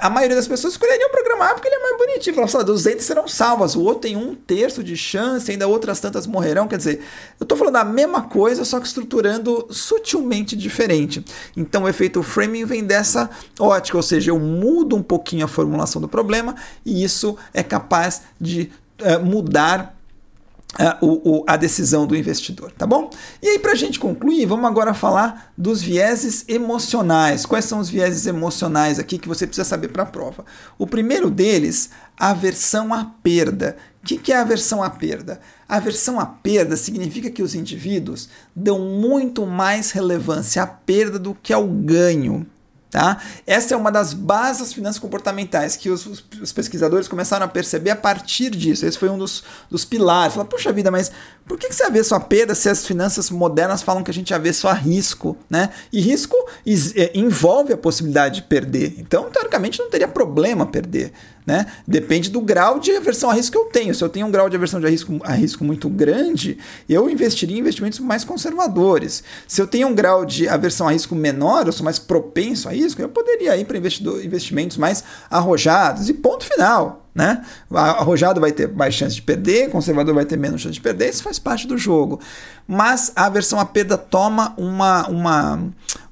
a 0.00 0.10
maioria 0.10 0.34
das 0.34 0.48
pessoas 0.48 0.74
escolheria 0.74 1.06
o 1.06 1.10
programa 1.10 1.46
A 1.46 1.54
porque 1.54 1.68
ele 1.68 1.76
é 1.76 1.80
mais 1.80 1.96
bonitinho. 1.98 2.34
Fala, 2.34 2.48
só, 2.48 2.62
200 2.62 3.04
serão 3.04 3.28
salvas, 3.28 3.76
o 3.76 3.82
outro 3.82 4.00
tem 4.00 4.16
um 4.16 4.34
terço 4.34 4.82
de 4.82 4.96
chance, 4.96 5.50
ainda 5.50 5.68
outras 5.68 6.00
tantas 6.00 6.26
morrerão. 6.26 6.66
Quer 6.66 6.78
dizer, 6.78 7.00
eu 7.38 7.44
estou 7.44 7.56
falando 7.56 7.76
a 7.76 7.84
mesma 7.84 8.22
coisa, 8.22 8.64
só 8.64 8.80
que 8.80 8.86
estruturando 8.86 9.66
sutilmente 9.70 10.56
diferente. 10.56 11.24
Então 11.56 11.84
o 11.84 11.88
efeito 11.88 12.22
framing 12.22 12.64
vem 12.64 12.84
dessa 12.84 13.30
ótica, 13.58 13.96
ou 13.96 14.02
seja, 14.02 14.30
eu 14.30 14.38
mudo 14.38 14.96
um 14.96 15.02
pouquinho 15.02 15.44
a 15.44 15.48
formulação 15.48 16.00
do 16.00 16.08
problema 16.08 16.56
e 16.84 17.04
isso 17.04 17.36
é 17.54 17.62
capaz 17.62 18.22
de 18.40 18.70
uh, 19.00 19.24
mudar 19.24 19.97
Uh, 20.74 21.40
o, 21.40 21.44
a 21.46 21.56
decisão 21.56 22.06
do 22.06 22.14
investidor, 22.14 22.70
tá 22.72 22.86
bom? 22.86 23.08
E 23.42 23.48
aí, 23.48 23.58
para 23.58 23.72
a 23.72 23.74
gente 23.74 23.98
concluir, 23.98 24.44
vamos 24.44 24.66
agora 24.66 24.92
falar 24.92 25.50
dos 25.56 25.80
vieses 25.80 26.44
emocionais. 26.46 27.46
Quais 27.46 27.64
são 27.64 27.80
os 27.80 27.88
vieses 27.88 28.26
emocionais 28.26 28.98
aqui 28.98 29.18
que 29.18 29.26
você 29.26 29.46
precisa 29.46 29.64
saber 29.64 29.88
para 29.88 30.02
a 30.02 30.06
prova? 30.06 30.44
O 30.78 30.86
primeiro 30.86 31.30
deles, 31.30 31.88
aversão 32.18 32.92
à 32.92 33.02
perda. 33.22 33.78
O 34.02 34.06
que, 34.06 34.18
que 34.18 34.30
é 34.30 34.36
aversão 34.36 34.82
à 34.82 34.90
perda? 34.90 35.40
A 35.66 35.76
aversão 35.76 36.20
à 36.20 36.26
perda 36.26 36.76
significa 36.76 37.30
que 37.30 37.42
os 37.42 37.54
indivíduos 37.54 38.28
dão 38.54 38.78
muito 38.78 39.46
mais 39.46 39.90
relevância 39.90 40.62
à 40.62 40.66
perda 40.66 41.18
do 41.18 41.34
que 41.34 41.52
ao 41.52 41.66
ganho. 41.66 42.46
Tá? 42.90 43.20
Essa 43.46 43.74
é 43.74 43.76
uma 43.76 43.92
das 43.92 44.14
bases 44.14 44.62
das 44.62 44.72
finanças 44.72 44.98
comportamentais 44.98 45.76
que 45.76 45.90
os, 45.90 46.06
os, 46.40 46.52
pesquisadores 46.52 47.06
começaram 47.06 47.44
a 47.44 47.48
perceber 47.48 47.90
a 47.90 47.96
partir 47.96 48.48
disso. 48.48 48.86
Esse 48.86 48.98
foi 48.98 49.10
um 49.10 49.18
dos, 49.18 49.44
dos 49.70 49.84
pilares. 49.84 50.34
Fala, 50.34 50.46
puxa 50.46 50.72
vida, 50.72 50.90
mas 50.90 51.12
por 51.48 51.58
que, 51.58 51.68
que 51.68 51.74
você 51.74 51.90
vê 51.90 52.04
só 52.04 52.20
perda 52.20 52.54
se 52.54 52.68
as 52.68 52.86
finanças 52.86 53.30
modernas 53.30 53.82
falam 53.82 54.04
que 54.04 54.10
a 54.10 54.14
gente 54.14 54.36
vê 54.38 54.52
só 54.52 54.70
risco? 54.72 55.36
Né? 55.48 55.70
E 55.90 55.98
risco 55.98 56.36
é, 56.94 57.10
envolve 57.14 57.72
a 57.72 57.76
possibilidade 57.76 58.36
de 58.36 58.42
perder. 58.42 58.94
Então, 58.98 59.30
teoricamente, 59.30 59.78
não 59.78 59.88
teria 59.88 60.06
problema 60.06 60.66
perder. 60.66 61.10
Né? 61.46 61.64
Depende 61.86 62.30
do 62.30 62.42
grau 62.42 62.78
de 62.78 62.94
aversão 62.94 63.30
a 63.30 63.32
risco 63.32 63.52
que 63.52 63.58
eu 63.58 63.70
tenho. 63.70 63.94
Se 63.94 64.04
eu 64.04 64.10
tenho 64.10 64.26
um 64.26 64.30
grau 64.30 64.50
de 64.50 64.56
aversão 64.56 64.78
de 64.78 64.86
risco, 64.86 65.18
a 65.24 65.32
risco 65.32 65.64
muito 65.64 65.88
grande, 65.88 66.58
eu 66.86 67.08
investiria 67.08 67.56
em 67.56 67.60
investimentos 67.60 67.98
mais 68.00 68.22
conservadores. 68.22 69.24
Se 69.46 69.62
eu 69.62 69.66
tenho 69.66 69.88
um 69.88 69.94
grau 69.94 70.26
de 70.26 70.46
aversão 70.46 70.86
a 70.86 70.92
risco 70.92 71.14
menor, 71.14 71.66
eu 71.66 71.72
sou 71.72 71.84
mais 71.84 71.98
propenso 71.98 72.68
a 72.68 72.72
risco, 72.72 73.00
eu 73.00 73.08
poderia 73.08 73.56
ir 73.56 73.64
para 73.64 73.78
investimentos 73.78 74.76
mais 74.76 75.02
arrojados. 75.30 76.10
E 76.10 76.12
ponto 76.12 76.44
final. 76.44 77.07
Né? 77.18 77.44
Arrojado 77.72 78.40
vai 78.40 78.52
ter 78.52 78.72
mais 78.72 78.94
chance 78.94 79.16
de 79.16 79.22
perder, 79.22 79.70
conservador 79.70 80.14
vai 80.14 80.24
ter 80.24 80.36
menos 80.36 80.60
chance 80.60 80.74
de 80.74 80.80
perder, 80.80 81.10
isso 81.10 81.24
faz 81.24 81.36
parte 81.36 81.66
do 81.66 81.76
jogo. 81.76 82.20
Mas 82.64 83.10
a 83.16 83.26
aversão 83.26 83.58
à 83.58 83.64
perda 83.64 83.98
toma 83.98 84.54
uma, 84.56 85.08
uma, 85.08 85.56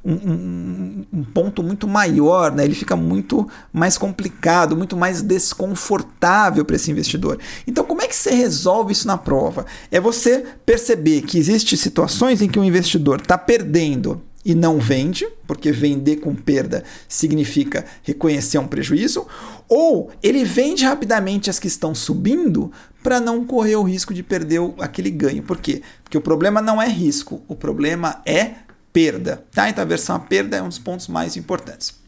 um, 0.05 0.12
um, 0.12 1.05
um, 1.12 1.23
ponto 1.23 1.62
muito 1.62 1.87
maior, 1.87 2.51
né? 2.51 2.64
ele 2.64 2.75
fica 2.75 2.97
muito 2.97 3.49
mais 3.73 3.97
complicado, 3.97 4.77
muito 4.77 4.97
mais 4.97 5.23
desconfortável 5.23 6.64
para 6.64 6.75
esse 6.75 6.90
investidor. 6.90 7.38
Então, 7.69 7.85
como 7.85 8.03
é 8.03 8.09
que 8.09 8.16
você 8.16 8.31
resolve 8.31 8.90
isso 8.90 9.07
na 9.07 9.16
prova? 9.16 9.64
É 9.92 10.01
você 10.01 10.45
perceber 10.66 11.23
que 11.23 11.38
existem 11.38 11.79
situações 11.79 12.42
em 12.42 12.49
que 12.49 12.59
o 12.59 12.64
investidor 12.64 13.21
está 13.21 13.38
perdendo 13.38 14.21
e 14.47 14.55
não 14.55 14.79
vende, 14.79 15.27
porque 15.45 15.73
vender 15.73 16.19
com 16.19 16.33
perda 16.33 16.85
significa 17.09 17.85
reconhecer 18.05 18.59
um 18.59 18.69
prejuízo, 18.69 19.27
ou 19.69 20.13
ele 20.23 20.45
vende 20.45 20.85
rapidamente 20.85 21.51
as 21.51 21.59
que 21.59 21.67
estão 21.67 21.93
subindo 21.97 22.71
para 23.03 23.19
não 23.19 23.45
correr 23.45 23.75
o 23.75 23.83
risco 23.83 24.15
de 24.15 24.23
perder 24.23 24.61
aquele 24.79 25.11
ganho. 25.11 25.43
Por 25.43 25.59
quê? 25.59 25.83
Porque 26.05 26.17
o 26.17 26.21
problema 26.21 26.63
não 26.63 26.81
é 26.81 26.89
risco, 26.89 27.43
o 27.49 27.57
problema 27.57 28.23
é 28.25 28.55
perda. 28.93 29.45
Tá? 29.51 29.69
Então 29.69 29.83
a 29.83 29.87
versão 29.87 30.15
a 30.15 30.21
perda 30.21 30.59
é 30.59 30.63
um 30.63 30.69
dos 30.69 30.79
pontos 30.79 31.09
mais 31.09 31.37
importantes. 31.37 32.06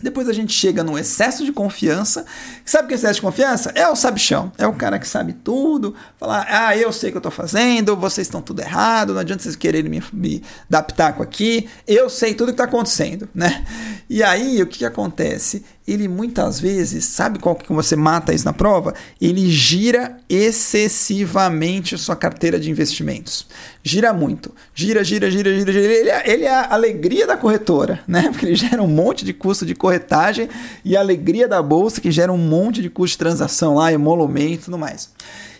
Depois 0.00 0.28
a 0.28 0.32
gente 0.32 0.52
chega 0.52 0.82
no 0.82 0.98
excesso 0.98 1.44
de 1.44 1.52
confiança. 1.52 2.24
Sabe 2.64 2.84
o 2.84 2.88
que 2.88 2.94
é 2.94 2.96
excesso 2.96 3.14
de 3.14 3.20
confiança? 3.20 3.72
É 3.74 3.86
o 3.88 3.94
sabichão. 3.94 4.52
É 4.58 4.66
o 4.66 4.72
cara 4.72 4.98
que 4.98 5.06
sabe 5.06 5.32
tudo. 5.32 5.94
Falar, 6.18 6.46
ah, 6.48 6.76
eu 6.76 6.92
sei 6.92 7.10
o 7.10 7.12
que 7.12 7.16
eu 7.18 7.20
estou 7.20 7.32
fazendo, 7.32 7.96
vocês 7.96 8.26
estão 8.26 8.40
tudo 8.40 8.60
errado, 8.60 9.12
não 9.12 9.20
adianta 9.20 9.42
vocês 9.42 9.56
quererem 9.56 9.90
me, 9.90 10.02
me 10.12 10.42
dar 10.68 10.82
pitaco 10.82 11.22
aqui. 11.22 11.68
Eu 11.86 12.08
sei 12.08 12.34
tudo 12.34 12.48
o 12.48 12.52
que 12.52 12.60
está 12.60 12.64
acontecendo, 12.64 13.28
né? 13.34 13.64
E 14.08 14.22
aí, 14.22 14.62
o 14.62 14.66
que, 14.66 14.78
que 14.78 14.84
acontece? 14.84 15.64
Ele 15.86 16.06
muitas 16.06 16.60
vezes, 16.60 17.04
sabe 17.04 17.40
qual 17.40 17.56
que 17.56 17.72
você 17.72 17.96
mata 17.96 18.32
isso 18.32 18.44
na 18.44 18.52
prova? 18.52 18.94
Ele 19.20 19.50
gira 19.50 20.16
excessivamente 20.28 21.98
sua 21.98 22.14
carteira 22.14 22.58
de 22.58 22.70
investimentos. 22.70 23.46
Gira 23.82 24.12
muito. 24.12 24.54
Gira, 24.74 25.02
gira, 25.02 25.28
gira, 25.28 25.52
gira, 25.52 25.72
gira. 25.72 25.92
Ele 25.92 26.10
é, 26.10 26.30
ele 26.30 26.44
é 26.44 26.54
a 26.54 26.72
alegria 26.72 27.26
da 27.26 27.36
corretora, 27.36 28.00
né? 28.06 28.28
Porque 28.30 28.46
ele 28.46 28.54
gera 28.54 28.80
um 28.80 28.86
monte 28.86 29.24
de 29.24 29.32
custo 29.32 29.66
de 29.66 29.74
corretagem 29.74 30.48
e 30.84 30.96
a 30.96 31.00
alegria 31.00 31.48
da 31.48 31.60
bolsa 31.60 32.00
que 32.00 32.12
gera 32.12 32.32
um 32.32 32.38
monte 32.38 32.80
de 32.80 32.88
custo 32.88 33.14
de 33.14 33.18
transação 33.18 33.74
lá, 33.74 33.92
emolumento 33.92 34.54
e 34.54 34.64
tudo 34.66 34.78
mais. 34.78 35.10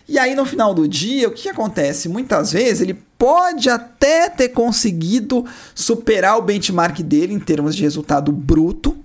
E 0.07 0.19
aí, 0.19 0.35
no 0.35 0.45
final 0.45 0.73
do 0.73 0.85
dia, 0.87 1.29
o 1.29 1.31
que 1.31 1.47
acontece? 1.47 2.09
Muitas 2.09 2.51
vezes 2.51 2.81
ele 2.81 2.93
pode 3.17 3.69
até 3.69 4.29
ter 4.29 4.49
conseguido 4.49 5.45
superar 5.73 6.37
o 6.37 6.41
benchmark 6.41 6.99
dele 7.01 7.33
em 7.33 7.39
termos 7.39 7.73
de 7.73 7.83
resultado 7.83 8.29
bruto, 8.29 8.97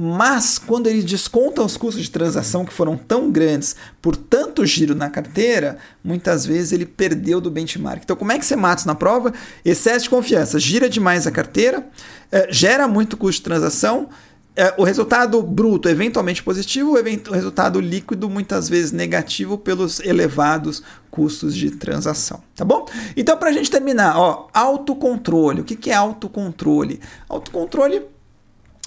mas 0.00 0.60
quando 0.60 0.86
ele 0.86 1.02
desconta 1.02 1.60
os 1.60 1.76
custos 1.76 2.04
de 2.04 2.10
transação 2.12 2.64
que 2.64 2.72
foram 2.72 2.96
tão 2.96 3.32
grandes 3.32 3.74
por 4.00 4.14
tanto 4.14 4.64
giro 4.64 4.94
na 4.94 5.10
carteira, 5.10 5.76
muitas 6.04 6.46
vezes 6.46 6.70
ele 6.70 6.86
perdeu 6.86 7.40
do 7.40 7.50
benchmark. 7.50 8.02
Então, 8.04 8.14
como 8.14 8.30
é 8.30 8.38
que 8.38 8.46
você 8.46 8.54
mata 8.54 8.82
isso 8.82 8.86
na 8.86 8.94
prova? 8.94 9.32
Excesso 9.64 10.04
de 10.04 10.10
confiança, 10.10 10.60
gira 10.60 10.88
demais 10.88 11.26
a 11.26 11.32
carteira, 11.32 11.84
é, 12.30 12.46
gera 12.48 12.86
muito 12.86 13.16
custo 13.16 13.40
de 13.40 13.44
transação. 13.44 14.08
É, 14.54 14.72
o 14.76 14.84
resultado 14.84 15.42
bruto 15.42 15.88
eventualmente 15.88 16.44
positivo, 16.44 16.92
o 16.92 17.32
resultado 17.32 17.80
líquido 17.80 18.30
muitas 18.30 18.68
vezes 18.68 18.92
negativo 18.92 19.58
pelos 19.58 19.98
elevados 19.98 20.80
custos 21.10 21.56
de 21.56 21.72
transação, 21.72 22.40
tá 22.54 22.64
bom? 22.64 22.86
Então, 23.16 23.36
para 23.36 23.50
a 23.50 23.52
gente 23.52 23.68
terminar, 23.68 24.16
ó, 24.16 24.48
autocontrole. 24.54 25.62
O 25.62 25.64
que, 25.64 25.74
que 25.74 25.90
é 25.90 25.94
autocontrole? 25.94 27.00
Autocontrole 27.28 28.02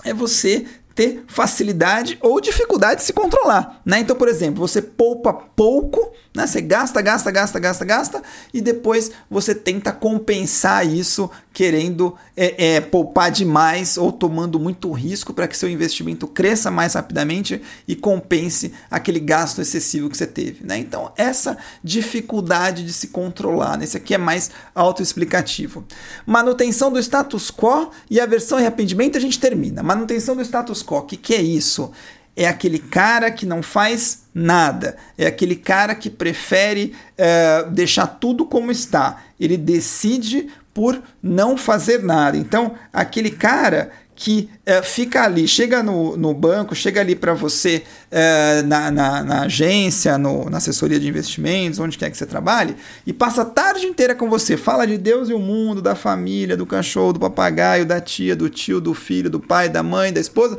é 0.04 0.14
você 0.14 0.66
ter 1.02 1.24
facilidade 1.26 2.16
ou 2.22 2.40
dificuldade 2.40 2.98
de 2.98 3.08
se 3.08 3.12
controlar, 3.12 3.82
né? 3.84 4.02
Então, 4.02 4.16
por 4.16 4.28
exemplo, 4.28 4.68
você 4.68 4.84
poupa 4.84 5.34
pouco, 5.34 6.12
né? 6.32 6.46
Você 6.46 6.62
gasta, 6.62 7.02
gasta, 7.02 7.32
gasta, 7.32 7.60
gasta, 7.60 7.86
gasta 7.86 8.24
e 8.54 8.62
depois 8.62 9.12
você 9.28 9.56
tenta 9.56 9.92
compensar 9.92 10.86
isso 10.86 11.28
querendo 11.54 12.16
é, 12.38 12.76
é, 12.76 12.82
poupar 12.82 13.30
demais 13.30 13.98
ou 13.98 14.12
tomando 14.12 14.60
muito 14.60 14.92
risco 14.92 15.34
para 15.34 15.48
que 15.48 15.58
seu 15.58 15.70
investimento 15.70 16.26
cresça 16.28 16.72
mais 16.72 16.94
rapidamente 16.94 17.62
e 17.88 17.96
compense 17.96 18.74
aquele 18.90 19.20
gasto 19.20 19.60
excessivo 19.60 20.10
que 20.10 20.16
você 20.16 20.28
teve, 20.28 20.66
né? 20.66 20.78
Então, 20.78 21.12
essa 21.18 21.58
dificuldade 21.84 22.86
de 22.86 22.94
se 22.94 23.08
controlar, 23.08 23.78
né? 23.78 23.84
Esse 23.84 23.98
aqui 23.98 24.14
é 24.14 24.18
mais 24.18 24.52
autoexplicativo. 24.74 25.84
Manutenção 26.26 26.92
do 26.92 27.00
status 27.00 27.52
quo 27.52 27.90
e 28.10 28.20
a 28.20 28.26
versão 28.26 28.58
arrependimento 28.58 29.18
a 29.18 29.22
gente 29.22 29.40
termina. 29.40 29.84
Manutenção 29.84 30.36
do 30.36 30.42
status 30.42 30.82
quo, 30.82 30.91
o 31.00 31.04
que, 31.04 31.34
é 31.34 31.42
isso? 31.42 31.92
É 32.36 32.48
aquele 32.48 32.80
cara 32.80 33.32
que 33.32 33.46
não 33.46 33.62
faz 33.62 34.24
nada. 34.34 34.98
É 35.18 35.26
aquele 35.26 35.56
cara 35.56 35.94
que 35.96 36.10
prefere 36.10 36.96
é, 37.18 37.66
deixar 37.70 38.08
tudo 38.08 38.46
como 38.46 38.72
está. 38.72 39.24
Ele 39.40 39.58
decide 39.58 40.48
por 40.74 41.02
não 41.22 41.58
fazer 41.58 42.02
nada. 42.04 42.38
Então, 42.38 42.76
aquele 42.94 43.32
cara 43.32 43.92
que 44.22 44.48
é, 44.68 44.84
fica 44.84 45.24
ali, 45.24 45.48
chega 45.48 45.82
no, 45.82 46.16
no 46.16 46.32
banco, 46.32 46.76
chega 46.76 47.02
ali 47.02 47.16
para 47.16 47.34
você 47.34 47.82
é, 48.12 48.62
na, 48.62 48.92
na, 48.92 49.24
na, 49.24 49.42
agência, 49.46 50.16
no, 50.16 50.48
na 50.48 50.60
assessoria 50.60 51.00
de 51.00 51.08
investimentos, 51.08 51.80
onde 51.80 51.98
quer 51.98 52.12
que 52.12 52.16
você 52.16 52.28
trabalhe, 52.28 52.76
e 53.04 53.12
passa 53.12 53.42
a 53.42 53.46
tarde 53.46 53.88
inteira 53.88 54.14
com 54.14 54.30
você, 54.30 54.56
fala 54.56 54.86
de 54.86 54.96
Deus 54.96 55.28
e 55.30 55.34
o 55.34 55.40
mundo, 55.40 55.82
da 55.82 55.96
família, 55.96 56.56
do 56.56 56.68
cachorro, 56.68 57.14
do 57.14 57.20
papagaio, 57.20 57.84
da 57.84 58.00
tia, 58.00 58.36
do 58.36 58.48
tio, 58.48 58.80
do 58.80 58.94
filho, 58.94 59.28
do 59.28 59.40
pai, 59.40 59.68
da 59.68 59.82
mãe, 59.82 60.14
da 60.14 60.22
esposa 60.22 60.56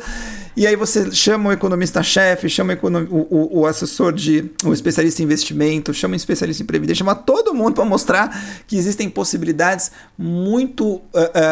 e 0.56 0.66
aí 0.66 0.76
você 0.76 1.10
chama 1.12 1.50
o 1.50 1.52
economista-chefe, 1.52 2.48
chama 2.48 2.78
o, 2.82 2.86
o, 2.86 3.60
o, 3.60 3.66
assessor 3.66 4.12
de. 4.12 4.50
o 4.64 4.72
especialista 4.72 5.22
em 5.22 5.24
investimento, 5.24 5.94
chama 5.94 6.14
o 6.14 6.16
especialista 6.16 6.62
em 6.62 6.66
previdência, 6.66 6.98
chama 6.98 7.14
todo 7.14 7.54
mundo 7.54 7.74
para 7.74 7.84
mostrar 7.84 8.62
que 8.66 8.76
existem 8.76 9.08
possibilidades 9.08 9.90
muito 10.16 10.96
uh, 10.96 11.02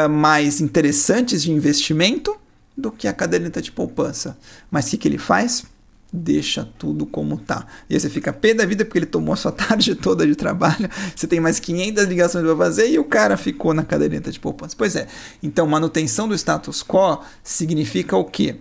uh, 0.07 0.09
mais 0.09 0.61
interessantes 0.61 1.43
de 1.43 1.51
investimento 1.51 2.37
do 2.77 2.91
que 2.91 3.09
a 3.09 3.13
caderneta 3.13 3.63
de 3.63 3.73
poupança. 3.73 4.37
Mas 4.71 4.87
o 4.87 4.91
que, 4.91 4.99
que 4.99 5.09
ele 5.09 5.19
faz? 5.19 5.65
deixa 6.13 6.69
tudo 6.77 7.07
como 7.07 7.39
tá. 7.39 7.67
E 7.89 7.95
aí 7.95 8.01
você 8.01 8.11
fica 8.11 8.33
pé 8.33 8.53
da 8.53 8.67
vida 8.67 8.85
porque 8.85 8.99
ele 8.99 9.07
tomou 9.07 9.33
a 9.33 9.37
sua 9.37 9.53
tarde 9.53 9.95
toda 9.95 10.27
de 10.27 10.35
trabalho, 10.35 10.89
você 11.15 11.27
tem 11.27 11.41
mais 11.41 11.61
500 11.61 12.05
ligações 12.05 12.45
para 12.45 12.57
fazer 12.57 12.91
e 12.91 12.99
o 12.99 13.05
cara 13.05 13.37
ficou 13.37 13.73
na 13.73 13.85
caderneta 13.85 14.31
de 14.31 14.41
poupança. 14.41 14.75
Pois 14.77 14.97
é. 14.97 15.07
Então, 15.43 15.67
manutenção 15.67 16.29
do 16.29 16.35
status 16.35 16.83
quo 16.83 17.21
significa 17.43 18.17
o 18.17 18.25
quê? 18.25 18.57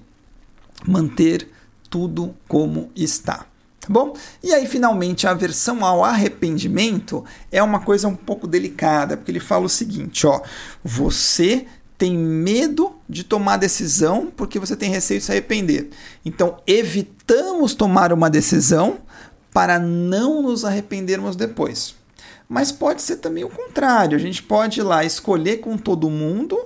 Manter 0.85 1.49
tudo 1.89 2.35
como 2.47 2.91
está. 2.95 3.45
Tá 3.79 3.87
bom? 3.89 4.13
E 4.43 4.53
aí, 4.53 4.67
finalmente, 4.67 5.25
a 5.25 5.31
aversão 5.31 5.83
ao 5.83 6.03
arrependimento 6.03 7.23
é 7.51 7.61
uma 7.63 7.79
coisa 7.79 8.07
um 8.07 8.15
pouco 8.15 8.47
delicada, 8.47 9.17
porque 9.17 9.31
ele 9.31 9.39
fala 9.39 9.65
o 9.65 9.69
seguinte: 9.69 10.27
ó, 10.27 10.41
você 10.83 11.65
tem 11.97 12.17
medo 12.17 12.95
de 13.09 13.23
tomar 13.23 13.57
decisão 13.57 14.31
porque 14.35 14.59
você 14.59 14.75
tem 14.75 14.89
receio 14.89 15.19
de 15.19 15.25
se 15.25 15.31
arrepender. 15.31 15.89
Então, 16.23 16.57
evitamos 16.65 17.73
tomar 17.73 18.13
uma 18.13 18.29
decisão 18.29 18.99
para 19.51 19.79
não 19.79 20.41
nos 20.41 20.63
arrependermos 20.63 21.35
depois. 21.35 21.95
Mas 22.47 22.71
pode 22.71 23.01
ser 23.01 23.17
também 23.17 23.43
o 23.43 23.49
contrário. 23.49 24.15
A 24.15 24.19
gente 24.19 24.41
pode 24.41 24.79
ir 24.79 24.83
lá 24.83 25.03
escolher 25.03 25.57
com 25.57 25.77
todo 25.77 26.09
mundo 26.09 26.57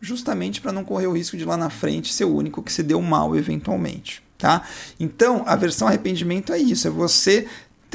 justamente 0.00 0.60
para 0.60 0.72
não 0.72 0.84
correr 0.84 1.06
o 1.06 1.12
risco 1.12 1.36
de 1.36 1.44
lá 1.44 1.56
na 1.56 1.70
frente 1.70 2.12
ser 2.12 2.24
o 2.24 2.34
único 2.34 2.62
que 2.62 2.72
se 2.72 2.82
deu 2.82 3.00
mal 3.02 3.36
eventualmente, 3.36 4.22
tá? 4.38 4.62
Então, 4.98 5.42
a 5.46 5.54
versão 5.56 5.86
arrependimento 5.86 6.52
é 6.52 6.58
isso, 6.58 6.88
é 6.88 6.90
você 6.90 7.46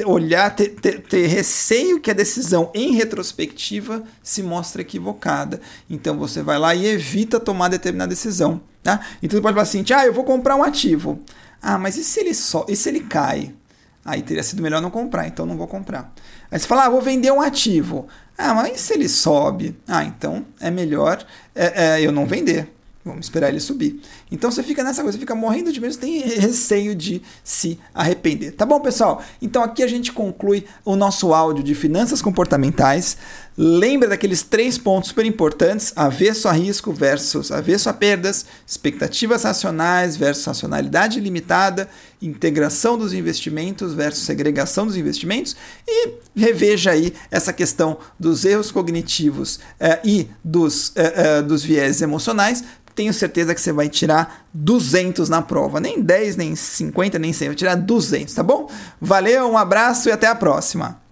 olhar, 0.04 0.54
ter, 0.54 0.70
ter, 0.70 1.00
ter, 1.00 1.26
receio 1.26 2.00
que 2.00 2.10
a 2.10 2.14
decisão 2.14 2.70
em 2.74 2.92
retrospectiva 2.92 4.02
se 4.22 4.42
mostre 4.42 4.82
equivocada. 4.82 5.60
Então 5.88 6.18
você 6.18 6.42
vai 6.42 6.58
lá 6.58 6.74
e 6.74 6.86
evita 6.86 7.40
tomar 7.40 7.68
determinada 7.68 8.10
decisão. 8.10 8.60
Tá? 8.82 9.00
Então 9.22 9.38
você 9.38 9.42
pode 9.42 9.54
falar 9.54 9.62
assim: 9.62 9.84
ah, 9.94 10.04
eu 10.04 10.12
vou 10.12 10.24
comprar 10.24 10.54
um 10.54 10.62
ativo. 10.62 11.20
Ah, 11.62 11.78
mas 11.78 11.96
e 11.96 12.04
se 12.04 12.20
ele 12.20 12.34
só, 12.34 12.66
e 12.68 12.76
se 12.76 12.88
ele 12.88 13.00
cai? 13.00 13.54
Aí 14.04 14.22
teria 14.22 14.42
sido 14.42 14.62
melhor 14.62 14.80
não 14.80 14.90
comprar, 14.90 15.26
então 15.26 15.44
não 15.44 15.56
vou 15.56 15.66
comprar. 15.66 16.12
Aí 16.48 16.60
você 16.60 16.66
fala, 16.66 16.84
ah, 16.84 16.88
vou 16.88 17.02
vender 17.02 17.32
um 17.32 17.40
ativo. 17.40 18.06
Ah, 18.38 18.54
mas 18.54 18.80
se 18.80 18.92
ele 18.94 19.08
sobe? 19.08 19.76
Ah, 19.86 20.04
então 20.04 20.44
é 20.60 20.70
melhor 20.70 21.24
é, 21.54 21.96
é, 21.96 22.00
eu 22.02 22.12
não 22.12 22.26
vender. 22.26 22.68
Vamos 23.06 23.26
esperar 23.26 23.50
ele 23.50 23.60
subir. 23.60 24.00
Então 24.32 24.50
você 24.50 24.64
fica 24.64 24.82
nessa 24.82 25.00
coisa, 25.00 25.16
fica 25.16 25.34
morrendo 25.34 25.72
de 25.72 25.80
medo, 25.80 25.96
tem 25.96 26.18
receio 26.22 26.92
de 26.92 27.22
se 27.44 27.78
arrepender. 27.94 28.50
Tá 28.50 28.66
bom, 28.66 28.80
pessoal? 28.80 29.22
Então 29.40 29.62
aqui 29.62 29.84
a 29.84 29.86
gente 29.86 30.12
conclui 30.12 30.64
o 30.84 30.96
nosso 30.96 31.32
áudio 31.32 31.62
de 31.62 31.72
finanças 31.72 32.20
comportamentais. 32.20 33.16
Lembra 33.58 34.08
daqueles 34.08 34.42
três 34.42 34.76
pontos 34.76 35.08
super 35.08 35.24
importantes: 35.24 35.92
avesso 35.96 36.46
a 36.46 36.52
risco 36.52 36.92
versus 36.92 37.50
avesso 37.50 37.88
a 37.88 37.92
perdas, 37.94 38.44
expectativas 38.66 39.44
racionais 39.44 40.16
versus 40.16 40.44
racionalidade 40.44 41.20
limitada, 41.20 41.88
integração 42.20 42.98
dos 42.98 43.14
investimentos 43.14 43.94
versus 43.94 44.24
segregação 44.24 44.86
dos 44.86 44.96
investimentos 44.96 45.56
e 45.88 46.14
reveja 46.34 46.90
aí 46.90 47.14
essa 47.30 47.52
questão 47.52 47.96
dos 48.20 48.44
erros 48.44 48.70
cognitivos 48.70 49.58
eh, 49.80 50.00
e 50.04 50.28
dos, 50.44 50.92
eh, 50.94 51.12
eh, 51.16 51.42
dos 51.42 51.62
viés 51.62 52.02
emocionais 52.02 52.62
tenho 52.94 53.12
certeza 53.12 53.54
que 53.54 53.60
você 53.60 53.72
vai 53.72 53.90
tirar 53.90 54.46
200 54.54 55.28
na 55.28 55.42
prova. 55.42 55.78
Nem 55.78 56.00
10, 56.00 56.36
nem 56.36 56.56
50, 56.56 57.18
nem 57.18 57.30
100, 57.30 57.48
vai 57.48 57.54
tirar 57.54 57.74
200, 57.74 58.32
tá 58.32 58.42
bom? 58.42 58.70
Valeu, 58.98 59.50
um 59.50 59.58
abraço 59.58 60.08
e 60.08 60.12
até 60.12 60.26
a 60.26 60.34
próxima. 60.34 61.05